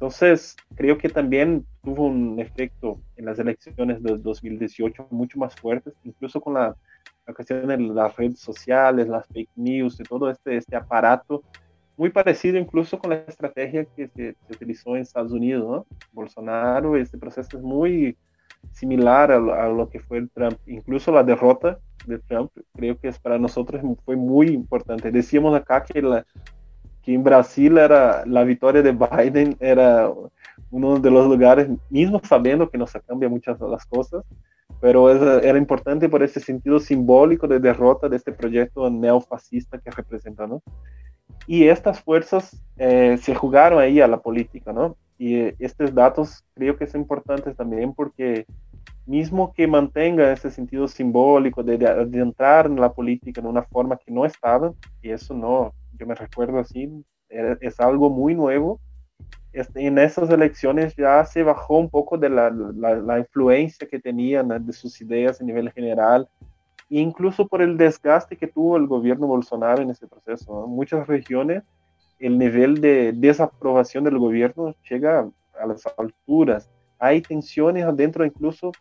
Entonces, 0.00 0.56
creo 0.76 0.96
que 0.96 1.10
también 1.10 1.66
tuvo 1.84 2.06
un 2.06 2.40
efecto 2.40 3.02
en 3.16 3.26
las 3.26 3.38
elecciones 3.38 4.02
de 4.02 4.16
2018 4.16 5.08
mucho 5.10 5.38
más 5.38 5.54
fuertes, 5.54 5.92
incluso 6.04 6.40
con 6.40 6.54
la, 6.54 6.74
cuestión 7.36 7.66
de 7.66 7.76
las 7.76 8.16
redes 8.16 8.40
sociales, 8.40 9.08
las 9.08 9.26
fake 9.26 9.50
news 9.56 10.00
y 10.00 10.04
todo 10.04 10.30
este, 10.30 10.56
este 10.56 10.74
aparato, 10.74 11.42
muy 11.98 12.08
parecido 12.08 12.56
incluso 12.56 12.98
con 12.98 13.10
la 13.10 13.16
estrategia 13.16 13.84
que 13.84 14.08
se, 14.08 14.34
utilizó 14.48 14.96
en 14.96 15.02
Estados 15.02 15.32
Unidos, 15.32 15.68
¿no? 15.68 15.86
Bolsonaro, 16.14 16.96
este 16.96 17.18
proceso 17.18 17.58
es 17.58 17.62
muy 17.62 18.16
similar 18.72 19.30
a 19.30 19.36
a 19.36 19.68
lo, 19.68 19.90
que 19.90 20.00
fue 20.00 20.16
el 20.16 20.30
Trump, 20.30 20.56
incluso 20.66 21.12
la 21.12 21.24
derrota 21.24 21.78
de 22.06 22.18
Trump, 22.20 22.50
creo 22.74 22.98
que 22.98 23.08
es 23.08 23.18
para 23.18 23.38
nosotros 23.38 23.82
fue 24.06 24.16
muy 24.16 24.48
importante. 24.48 25.10
Decíamos 25.10 25.54
acá 25.54 25.84
que 25.84 26.00
la, 26.00 26.24
que 27.02 27.14
en 27.14 27.22
Brasil 27.22 27.78
era 27.78 28.24
la 28.26 28.44
victoria 28.44 28.82
de 28.82 28.92
Biden 28.92 29.56
era 29.60 30.10
uno 30.70 30.98
de 30.98 31.10
los 31.10 31.26
lugares, 31.26 31.68
mismo 31.88 32.20
sabiendo 32.24 32.70
que 32.70 32.78
no 32.78 32.86
se 32.86 33.00
cambia 33.00 33.28
muchas 33.28 33.58
de 33.58 33.68
las 33.68 33.84
cosas, 33.86 34.24
pero 34.80 35.10
era 35.10 35.58
importante 35.58 36.08
por 36.08 36.22
ese 36.22 36.40
sentido 36.40 36.78
simbólico 36.78 37.46
de 37.48 37.58
derrota 37.58 38.08
de 38.08 38.16
este 38.16 38.32
proyecto 38.32 38.88
neofascista 38.88 39.78
que 39.78 39.90
representa, 39.90 40.46
¿no? 40.46 40.62
Y 41.46 41.68
estas 41.68 42.00
fuerzas 42.00 42.62
eh, 42.76 43.18
se 43.20 43.34
jugaron 43.34 43.80
ahí 43.80 44.00
a 44.00 44.06
la 44.06 44.20
política, 44.20 44.72
¿no? 44.72 44.96
Y 45.18 45.36
eh, 45.36 45.56
estos 45.58 45.94
datos 45.94 46.44
creo 46.54 46.76
que 46.76 46.86
son 46.86 47.02
importantes 47.02 47.56
también 47.56 47.92
porque 47.92 48.46
mismo 49.06 49.52
que 49.52 49.66
mantenga 49.66 50.32
ese 50.32 50.50
sentido 50.50 50.86
simbólico 50.86 51.62
de, 51.62 51.76
de, 51.76 52.06
de 52.06 52.20
entrar 52.20 52.66
en 52.66 52.80
la 52.80 52.92
política 52.92 53.40
de 53.40 53.48
una 53.48 53.62
forma 53.62 53.96
que 53.96 54.12
no 54.12 54.24
estaba, 54.24 54.72
y 55.02 55.10
eso 55.10 55.34
no, 55.34 55.74
yo 56.00 56.06
me 56.06 56.14
recuerdo 56.14 56.58
así, 56.58 56.90
es 57.28 57.78
algo 57.78 58.10
muy 58.10 58.34
nuevo. 58.34 58.80
En 59.52 59.98
esas 59.98 60.30
elecciones 60.30 60.96
ya 60.96 61.24
se 61.24 61.42
bajó 61.42 61.78
un 61.78 61.90
poco 61.90 62.16
de 62.16 62.30
la, 62.30 62.50
la, 62.50 63.18
influencia 63.18 63.86
que 63.86 63.98
tenían 63.98 64.48
de 64.64 64.72
sus 64.72 65.00
ideas 65.00 65.40
a 65.40 65.44
nivel 65.44 65.70
general, 65.72 66.28
incluso 66.88 67.46
por 67.46 67.60
el 67.60 67.76
desgaste 67.76 68.36
que 68.36 68.46
tuvo 68.46 68.76
el 68.76 68.86
gobierno 68.86 69.26
Bolsonaro 69.26 69.82
en 69.82 69.90
ese 69.90 70.06
proceso. 70.06 70.66
Muchas 70.66 71.06
regiones 71.06 71.64
el 72.20 72.38
nivel 72.38 72.80
de 72.80 73.12
desaprobación 73.14 74.04
del 74.04 74.18
gobierno 74.18 74.74
llega 74.88 75.28
a 75.58 75.66
las 75.66 75.82
alturas. 75.96 76.70
Hay 76.98 77.22
tensiones 77.22 77.84
adentro 77.84 78.24
incluso 78.24 78.72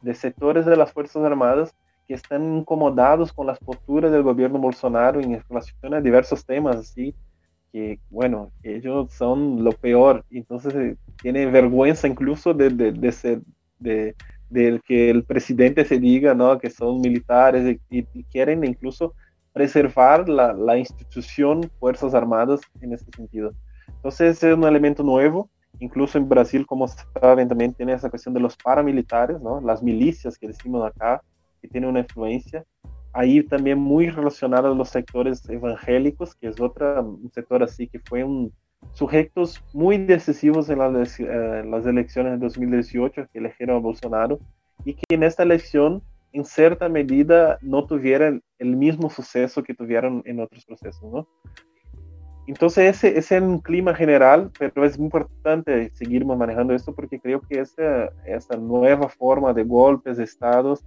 de 0.00 0.14
sectores 0.14 0.66
de 0.66 0.76
las 0.76 0.92
Fuerzas 0.92 1.22
Armadas 1.22 1.74
que 2.06 2.14
están 2.14 2.58
incomodados 2.58 3.32
con 3.32 3.46
las 3.46 3.58
posturas 3.58 4.10
del 4.12 4.22
gobierno 4.22 4.58
Bolsonaro 4.58 5.20
en 5.20 5.40
relación 5.48 5.94
a 5.94 6.00
diversos 6.00 6.44
temas, 6.44 6.76
así 6.76 7.14
que, 7.72 7.98
bueno, 8.10 8.52
ellos 8.62 9.12
son 9.12 9.64
lo 9.64 9.72
peor, 9.72 10.24
entonces 10.30 10.74
eh, 10.74 10.96
tienen 11.22 11.50
vergüenza 11.52 12.06
incluso 12.06 12.52
de, 12.52 12.68
de, 12.68 12.92
de 12.92 13.12
ser, 13.12 13.40
de, 13.78 14.14
de, 14.50 14.80
que 14.84 15.08
el 15.08 15.24
presidente 15.24 15.84
se 15.86 15.98
diga, 15.98 16.34
¿no? 16.34 16.58
Que 16.58 16.68
son 16.68 17.00
militares 17.00 17.78
y, 17.88 18.06
y, 18.12 18.24
quieren 18.24 18.62
incluso 18.64 19.14
preservar 19.54 20.28
la, 20.28 20.52
la, 20.52 20.76
institución 20.76 21.70
Fuerzas 21.80 22.14
Armadas 22.14 22.60
en 22.82 22.92
ese 22.92 23.06
sentido. 23.16 23.52
Entonces 23.88 24.42
es 24.42 24.54
un 24.54 24.64
elemento 24.64 25.02
nuevo, 25.02 25.48
incluso 25.80 26.18
en 26.18 26.28
Brasil, 26.28 26.66
como 26.66 26.86
saben, 26.88 27.48
también 27.48 27.72
tiene 27.72 27.94
esa 27.94 28.10
cuestión 28.10 28.34
de 28.34 28.40
los 28.40 28.56
paramilitares, 28.56 29.40
¿no? 29.40 29.60
las 29.60 29.82
milicias 29.82 30.36
que 30.36 30.48
decimos 30.48 30.84
acá, 30.84 31.22
que 31.62 31.68
tienen 31.68 31.90
una 31.90 32.00
influencia. 32.00 32.64
Ahí 33.14 33.42
también 33.42 33.78
muy 33.78 34.10
relacionado 34.10 34.72
a 34.72 34.74
los 34.74 34.88
sectores 34.88 35.48
evangélicos, 35.48 36.34
que 36.34 36.48
es 36.48 36.60
otro 36.60 37.18
sector 37.32 37.62
así 37.62 37.86
que 37.86 38.00
fue 38.00 38.24
un 38.24 38.52
sujetos 38.92 39.62
muy 39.72 39.96
decisivos 39.96 40.68
en 40.68 40.78
las, 40.78 41.18
eh, 41.20 41.62
las 41.64 41.86
elecciones 41.86 42.32
de 42.32 42.38
2018 42.38 43.28
que 43.32 43.38
eligieron 43.38 43.76
a 43.76 43.80
Bolsonaro 43.80 44.38
y 44.84 44.94
que 44.94 45.04
en 45.10 45.22
esta 45.22 45.44
elección 45.44 46.02
en 46.32 46.44
cierta 46.44 46.88
medida 46.88 47.58
no 47.62 47.86
tuvieran 47.86 48.42
el 48.58 48.76
mismo 48.76 49.08
suceso 49.10 49.62
que 49.62 49.74
tuvieron 49.74 50.22
en 50.24 50.40
otros 50.40 50.64
procesos, 50.64 51.02
¿no? 51.12 51.28
Entonces 52.46 52.96
ese, 52.96 53.16
ese 53.16 53.36
es 53.36 53.42
un 53.42 53.60
clima 53.60 53.94
general, 53.94 54.50
pero 54.58 54.84
es 54.84 54.98
muy 54.98 55.06
importante 55.06 55.90
seguir 55.94 56.24
manejando 56.24 56.74
esto 56.74 56.92
porque 56.92 57.20
creo 57.20 57.40
que 57.40 57.60
esta, 57.60 58.06
esta 58.26 58.56
nueva 58.56 59.08
forma 59.08 59.52
de 59.52 59.62
golpes 59.62 60.16
de 60.16 60.24
estados 60.24 60.84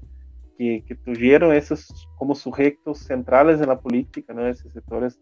que, 0.58 0.98
tuvieron 1.04 1.54
esos 1.54 2.08
como 2.18 2.36
sujetos 2.36 3.00
centrales 3.00 3.62
en 3.62 3.68
la 3.68 3.80
política, 3.80 4.34
¿no? 4.34 4.48
esos 4.48 4.72
sectores 4.74 5.20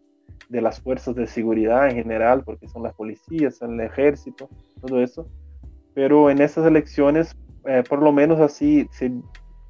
de 0.49 0.61
las 0.61 0.79
fuerzas 0.79 1.15
de 1.15 1.27
seguridad 1.27 1.89
en 1.89 1.95
general, 1.95 2.43
porque 2.43 2.67
son 2.67 2.83
las 2.83 2.93
policías, 2.93 3.61
el 3.61 3.79
ejército, 3.79 4.49
todo 4.81 5.01
eso. 5.01 5.27
Pero 5.93 6.29
en 6.29 6.41
estas 6.41 6.65
elecciones, 6.65 7.35
eh, 7.65 7.83
por 7.87 8.01
lo 8.01 8.11
menos 8.11 8.39
así, 8.39 8.87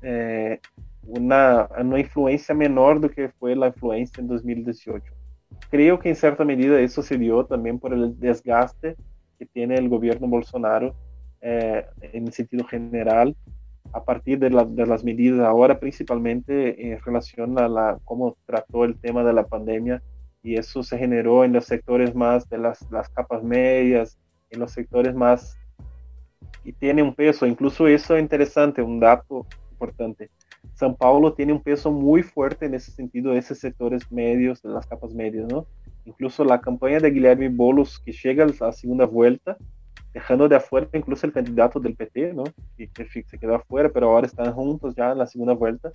eh, 0.01 0.59
una, 1.05 1.69
una 1.79 1.99
influencia 1.99 2.55
menor 2.55 2.99
do 2.99 3.09
que 3.09 3.29
fue 3.29 3.55
la 3.55 3.67
influencia 3.67 4.21
en 4.21 4.27
2018. 4.27 5.13
Creo 5.69 5.99
que 5.99 6.09
en 6.09 6.15
cierta 6.15 6.43
medida 6.45 6.79
eso 6.79 7.01
se 7.01 7.17
dio 7.17 7.45
también 7.45 7.79
por 7.79 7.93
el 7.93 8.19
desgaste 8.19 8.95
que 9.37 9.45
tiene 9.45 9.75
el 9.75 9.89
gobierno 9.89 10.27
Bolsonaro 10.27 10.95
eh, 11.41 11.85
en 12.01 12.31
sentido 12.31 12.65
general 12.65 13.35
a 13.93 14.03
partir 14.03 14.39
de, 14.39 14.49
la, 14.49 14.65
de, 14.65 14.85
las 14.85 15.03
medidas 15.03 15.41
ahora, 15.41 15.79
principalmente 15.79 16.91
en 16.91 16.99
relación 16.99 17.57
a 17.59 17.67
la, 17.67 17.99
cómo 18.03 18.35
trató 18.45 18.85
el 18.85 18.99
tema 18.99 19.23
de 19.23 19.33
la 19.33 19.45
pandemia 19.45 20.01
y 20.41 20.55
eso 20.55 20.83
se 20.83 20.97
generó 20.97 21.43
en 21.43 21.53
los 21.53 21.65
sectores 21.65 22.13
más 22.15 22.49
de 22.49 22.57
las, 22.57 22.89
las 22.91 23.07
capas 23.09 23.43
medias, 23.43 24.19
en 24.49 24.59
los 24.59 24.71
sectores 24.71 25.15
más 25.15 25.57
y 26.63 26.73
tiene 26.73 27.03
un 27.03 27.13
peso, 27.13 27.45
incluso 27.45 27.87
eso 27.87 28.15
es 28.15 28.21
interesante, 28.21 28.81
un 28.81 28.99
dato 28.99 29.45
importante. 29.71 30.29
São 30.75 30.95
Paulo 30.95 31.33
tiene 31.33 31.51
un 31.51 31.61
peso 31.61 31.91
muy 31.91 32.23
fuerte 32.23 32.65
en 32.65 32.73
ese 32.73 32.91
sentido, 32.91 33.33
esos 33.33 33.59
sectores 33.59 34.09
medios, 34.11 34.61
de 34.61 34.69
las 34.69 34.87
capas 34.87 35.13
medias, 35.13 35.45
¿no? 35.47 35.67
Incluso 36.05 36.43
la 36.45 36.61
campaña 36.61 36.99
de 36.99 37.11
Guilherme 37.11 37.49
Boulos, 37.49 37.99
que 37.99 38.13
llega 38.13 38.45
a 38.45 38.47
la 38.47 38.71
segunda 38.71 39.05
vuelta, 39.05 39.57
dejando 40.13 40.47
de 40.47 40.55
afuera 40.55 40.87
incluso 40.93 41.25
el 41.25 41.33
candidato 41.33 41.79
del 41.79 41.95
PT, 41.95 42.33
¿no? 42.33 42.43
Que, 42.77 42.87
que 42.89 43.05
se 43.05 43.39
quedó 43.39 43.55
afuera, 43.55 43.89
pero 43.93 44.11
ahora 44.11 44.27
están 44.27 44.53
juntos 44.53 44.93
ya 44.95 45.11
en 45.11 45.17
la 45.17 45.27
segunda 45.27 45.53
vuelta. 45.53 45.91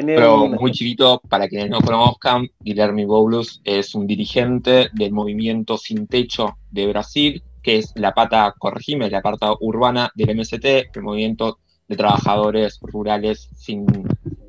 Pero 0.00 0.48
muy 0.48 0.72
chiquito, 0.72 1.20
para 1.28 1.48
quienes 1.48 1.68
no 1.68 1.80
conozcan, 1.80 2.48
Guilherme 2.60 3.04
Boulos 3.04 3.60
es 3.64 3.94
un 3.94 4.06
dirigente 4.06 4.88
del 4.94 5.12
movimiento 5.12 5.76
Sin 5.76 6.06
Techo 6.06 6.56
de 6.70 6.86
Brasil, 6.86 7.42
que 7.62 7.78
es 7.78 7.92
la 7.96 8.12
pata, 8.12 8.54
corregime, 8.58 9.10
la 9.10 9.20
pata 9.20 9.52
urbana 9.60 10.10
del 10.14 10.36
MST, 10.36 10.64
el 10.94 11.02
movimiento 11.02 11.58
de 11.88 11.96
trabajadores 11.96 12.78
rurales 12.80 13.50
sin 13.54 13.86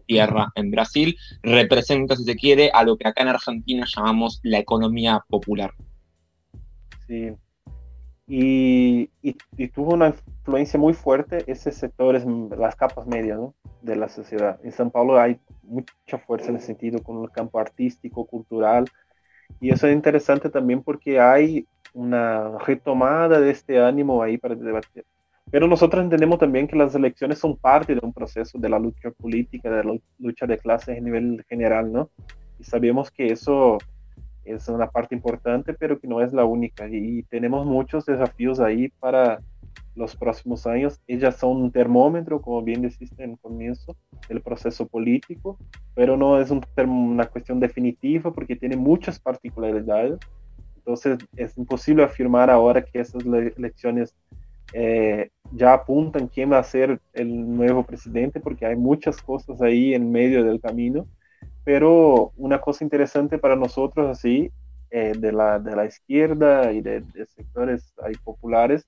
tierra 0.06 0.52
en 0.56 0.72
Brasil, 0.72 1.18
representa, 1.42 2.16
si 2.16 2.24
se 2.24 2.36
quiere, 2.36 2.72
a 2.74 2.84
lo 2.84 2.96
que 2.96 3.08
acá 3.08 3.24
en 3.24 3.30
Argentina 3.30 3.86
llamamos 3.86 4.40
la 4.44 4.60
economía 4.60 5.24
popular. 5.28 5.74
Sí, 7.06 7.32
y, 8.28 9.10
tuvo 9.74 9.94
una 9.94 10.08
influencia 10.08 10.80
muy 10.80 10.94
fuerte 10.94 11.44
esos 11.48 11.76
sectores, 11.76 12.26
las 12.58 12.76
capas 12.76 13.06
medias 13.06 13.40
de 13.82 13.96
la 13.96 14.08
sociedad. 14.08 14.60
En 14.64 14.72
San 14.72 14.92
Paulo 14.92 15.20
hay 15.20 15.40
mucha 15.64 16.18
fuerza 16.18 16.50
en 16.50 16.58
ese 16.58 16.68
sentido 16.68 17.02
con 17.02 17.22
el 17.24 17.32
campo 17.32 17.60
artístico, 17.60 18.26
cultural, 18.26 18.86
y 19.60 19.72
eso 19.72 19.88
es 19.88 19.94
interesante 19.94 20.50
también 20.50 20.82
porque 20.84 21.20
hay 21.20 21.68
una 21.94 22.58
retomada 22.60 23.40
de 23.40 23.52
este 23.52 23.80
ánimo 23.80 24.22
ahí 24.22 24.38
para 24.38 24.56
debatir. 24.56 25.06
Pero 25.52 25.68
nosotros 25.68 26.04
entendemos 26.04 26.40
también 26.40 26.68
que 26.68 26.76
las 26.76 26.96
elecciones 26.96 27.38
son 27.38 27.58
parte 27.58 27.94
de 27.94 28.02
un 28.02 28.14
proceso 28.14 28.58
de 28.58 28.70
la 28.70 28.80
lucha 28.80 29.12
política, 29.12 29.70
de 29.70 29.84
la 29.84 29.96
lucha 30.18 30.48
de 30.48 30.58
clases 30.58 30.98
a 30.98 31.02
nivel 31.02 31.46
general, 31.48 31.92
¿no? 31.92 32.10
Y 32.60 32.64
sabemos 32.64 33.12
que 33.12 33.28
eso 33.28 33.78
es 34.46 34.68
una 34.68 34.90
parte 34.90 35.16
importante, 35.16 35.74
pero 35.74 36.00
que 36.00 36.08
no 36.08 36.22
es 36.22 36.34
la 36.34 36.46
única. 36.46 36.88
Y 36.90 37.24
tenemos 37.24 37.66
muchos 37.66 38.06
desafíos 38.06 38.60
ahí 38.60 38.90
para 39.00 39.40
los 39.96 40.16
próximos 40.16 40.66
años. 40.66 41.00
Ellas 41.08 41.38
son 41.38 41.58
un 41.58 41.72
termómetro, 41.72 42.42
como 42.42 42.62
bien 42.62 42.82
dijiste 42.82 43.24
en 43.24 43.32
el 43.32 43.40
comienzo, 43.40 43.96
del 44.28 44.42
proceso 44.42 44.88
político, 44.88 45.58
pero 45.96 46.18
no 46.18 46.40
es 46.40 46.50
un 46.50 46.62
una 46.78 47.26
cuestión 47.28 47.60
definitiva 47.60 48.32
porque 48.34 48.56
tiene 48.56 48.76
muchas 48.76 49.20
particularidades. 49.20 50.20
Entonces 50.78 51.20
es 51.38 51.58
imposible 51.58 52.04
afirmar 52.04 52.50
ahora 52.50 52.82
que 52.82 53.00
esas 53.00 53.24
elecciones 53.26 54.14
eh, 54.74 55.30
ya 55.52 55.74
apuntan 55.74 56.28
quién 56.28 56.52
va 56.52 56.58
a 56.58 56.64
ser 56.64 57.00
el 57.14 57.56
nuevo 57.56 57.84
presidente 57.84 58.40
porque 58.40 58.66
hay 58.66 58.76
muchas 58.76 59.22
cosas 59.22 59.62
ahí 59.62 59.94
en 59.94 60.12
medio 60.12 60.44
del 60.44 60.60
camino 60.60 61.08
pero 61.64 62.32
una 62.36 62.60
cosa 62.60 62.84
interesante 62.84 63.38
para 63.38 63.56
nosotros, 63.56 64.10
así, 64.10 64.52
eh, 64.92 65.14
de, 65.18 65.32
la, 65.32 65.60
de 65.60 65.76
la 65.76 65.86
izquierda 65.86 66.72
y 66.72 66.82
de, 66.82 67.04
sectores 67.36 67.94
populares, 68.24 68.86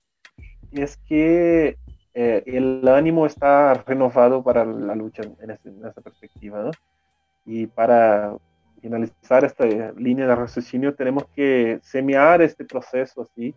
es 0.72 0.96
que 1.08 1.76
eh, 2.14 2.42
el 2.46 2.86
ánimo 2.86 3.26
está 3.26 3.74
renovado 3.74 4.42
para 4.42 4.64
la 4.64 4.94
lucha 4.94 5.22
en, 5.22 5.50
esa 5.50 6.00
perspectiva. 6.00 6.70
Y 7.44 7.66
para 7.66 8.36
finalizar 8.80 9.44
esta 9.44 9.64
línea 9.96 10.26
de 10.26 10.34
raciocinio, 10.34 10.94
tenemos 10.94 11.26
que 11.34 11.78
semear 11.82 12.42
este 12.42 12.64
proceso 12.64 13.22
así, 13.22 13.54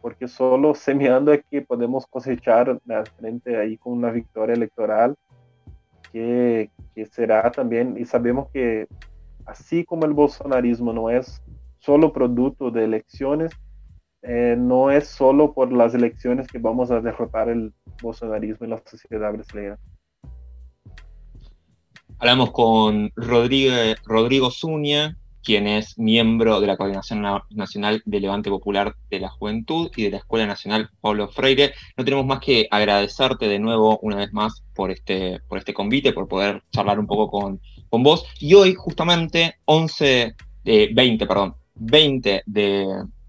porque 0.00 0.26
solo 0.26 0.74
semeando 0.74 1.32
es 1.32 1.44
que 1.50 1.62
podemos 1.62 2.06
cosechar 2.06 2.78
la 2.86 3.04
frente 3.04 3.56
ahí 3.56 3.76
con 3.76 3.92
una 3.92 4.10
victoria 4.10 4.54
electoral 4.54 5.16
que, 6.14 6.70
será 7.10 7.50
también, 7.50 7.96
y 7.98 8.04
sabemos 8.04 8.48
que 8.52 8.86
así 9.46 9.84
como 9.84 10.06
el 10.06 10.12
bolsonarismo 10.12 10.92
no 10.92 11.10
es 11.10 11.42
solo 11.80 12.12
producto 12.12 12.70
de 12.70 12.84
elecciones, 12.84 13.50
eh, 14.22 14.54
no 14.56 14.92
es 14.92 15.08
solo 15.08 15.52
por 15.52 15.72
las 15.72 15.92
elecciones 15.92 16.46
que 16.46 16.58
vamos 16.58 16.92
a 16.92 17.00
derrotar 17.00 17.48
el 17.48 17.74
bolsonarismo 18.00 18.64
en 18.64 18.70
la 18.70 18.82
sociedad 18.86 19.32
brasileña. 19.32 19.76
Hablamos 22.18 22.52
con 22.52 23.10
Rodrigo, 23.16 23.74
Rodrigo 24.06 24.52
Zúñiga, 24.52 25.16
quien 25.44 25.66
es 25.66 25.98
miembro 25.98 26.60
de 26.60 26.66
la 26.66 26.76
Coordinación 26.76 27.24
Nacional 27.50 28.02
de 28.04 28.20
Levante 28.20 28.50
Popular 28.50 28.96
de 29.10 29.20
la 29.20 29.28
Juventud 29.28 29.90
y 29.94 30.04
de 30.04 30.10
la 30.10 30.16
Escuela 30.16 30.46
Nacional 30.46 30.90
Pablo 31.00 31.28
Freire. 31.28 31.74
No 31.96 32.04
tenemos 32.04 32.26
más 32.26 32.40
que 32.40 32.66
agradecerte 32.70 33.46
de 33.46 33.58
nuevo 33.58 33.98
una 34.02 34.16
vez 34.16 34.32
más 34.32 34.64
por 34.74 34.90
este, 34.90 35.40
por 35.48 35.58
este 35.58 35.74
convite, 35.74 36.12
por 36.12 36.26
poder 36.26 36.62
charlar 36.72 36.98
un 36.98 37.06
poco 37.06 37.30
con, 37.30 37.60
con 37.90 38.02
vos. 38.02 38.24
Y 38.40 38.54
hoy, 38.54 38.74
justamente, 38.74 39.56
11, 39.66 40.34
de 40.64 40.90
20, 40.92 41.26
perdón, 41.26 41.54
20 41.74 42.42
de, 42.46 42.86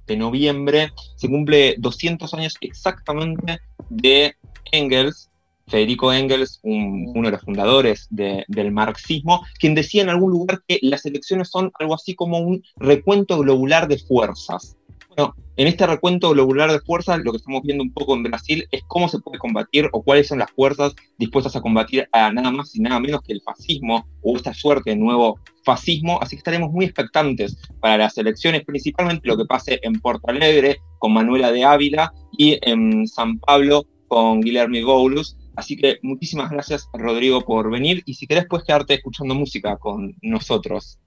de 0.07 0.17
noviembre, 0.17 0.91
se 1.17 1.27
cumple 1.27 1.75
200 1.77 2.33
años 2.33 2.55
exactamente 2.61 3.59
de 3.89 4.35
Engels, 4.71 5.29
Federico 5.67 6.13
Engels, 6.13 6.59
uno 6.63 7.27
de 7.27 7.31
los 7.31 7.41
fundadores 7.41 8.07
del 8.09 8.71
marxismo, 8.71 9.45
quien 9.59 9.75
decía 9.75 10.03
en 10.03 10.09
algún 10.09 10.31
lugar 10.31 10.61
que 10.67 10.79
las 10.81 11.05
elecciones 11.05 11.49
son 11.49 11.71
algo 11.79 11.95
así 11.95 12.13
como 12.13 12.39
un 12.39 12.63
recuento 12.77 13.39
globular 13.39 13.87
de 13.87 13.97
fuerzas. 13.97 14.77
Bueno, 15.15 15.33
en 15.55 15.67
este 15.67 15.87
recuento 15.87 16.31
globular 16.31 16.71
de 16.71 16.81
fuerzas, 16.81 17.19
lo 17.23 17.31
que 17.31 17.37
estamos 17.37 17.63
viendo 17.63 17.83
un 17.83 17.93
poco 17.93 18.13
en 18.15 18.23
Brasil 18.23 18.67
es 18.71 18.83
cómo 18.87 19.07
se 19.07 19.19
puede 19.19 19.39
combatir 19.39 19.89
o 19.93 20.03
cuáles 20.03 20.27
son 20.27 20.39
las 20.39 20.51
fuerzas 20.51 20.93
dispuestas 21.17 21.55
a 21.55 21.61
combatir 21.61 22.07
a 22.11 22.31
nada 22.31 22.51
más 22.51 22.75
y 22.75 22.81
nada 22.81 22.99
menos 22.99 23.21
que 23.21 23.31
el 23.33 23.41
fascismo 23.41 24.05
o 24.21 24.35
esta 24.35 24.53
suerte 24.53 24.89
de 24.89 24.97
nuevo 24.97 25.39
fascismo. 25.63 26.19
Así 26.21 26.35
que 26.35 26.39
estaremos 26.39 26.71
muy 26.71 26.85
expectantes 26.85 27.57
para 27.79 27.97
las 27.97 28.17
elecciones, 28.17 28.65
principalmente 28.65 29.27
lo 29.27 29.37
que 29.37 29.45
pase 29.45 29.79
en 29.83 29.93
Porto 30.01 30.27
Alegre 30.27 30.79
con 30.99 31.13
Manuela 31.13 31.51
de 31.51 31.63
Ávila 31.63 32.13
y 32.37 32.59
en 32.61 33.07
San 33.07 33.39
Pablo 33.39 33.85
con 34.09 34.41
Guillermo 34.41 34.77
Goulus 34.85 35.37
Así 35.55 35.77
que 35.77 35.99
muchísimas 36.01 36.49
gracias, 36.49 36.89
Rodrigo, 36.93 37.41
por 37.41 37.69
venir. 37.71 38.03
Y 38.05 38.15
si 38.15 38.27
querés, 38.27 38.45
puedes 38.47 38.65
quedarte 38.65 38.93
escuchando 38.95 39.35
música 39.35 39.77
con 39.77 40.15
nosotros. 40.21 40.99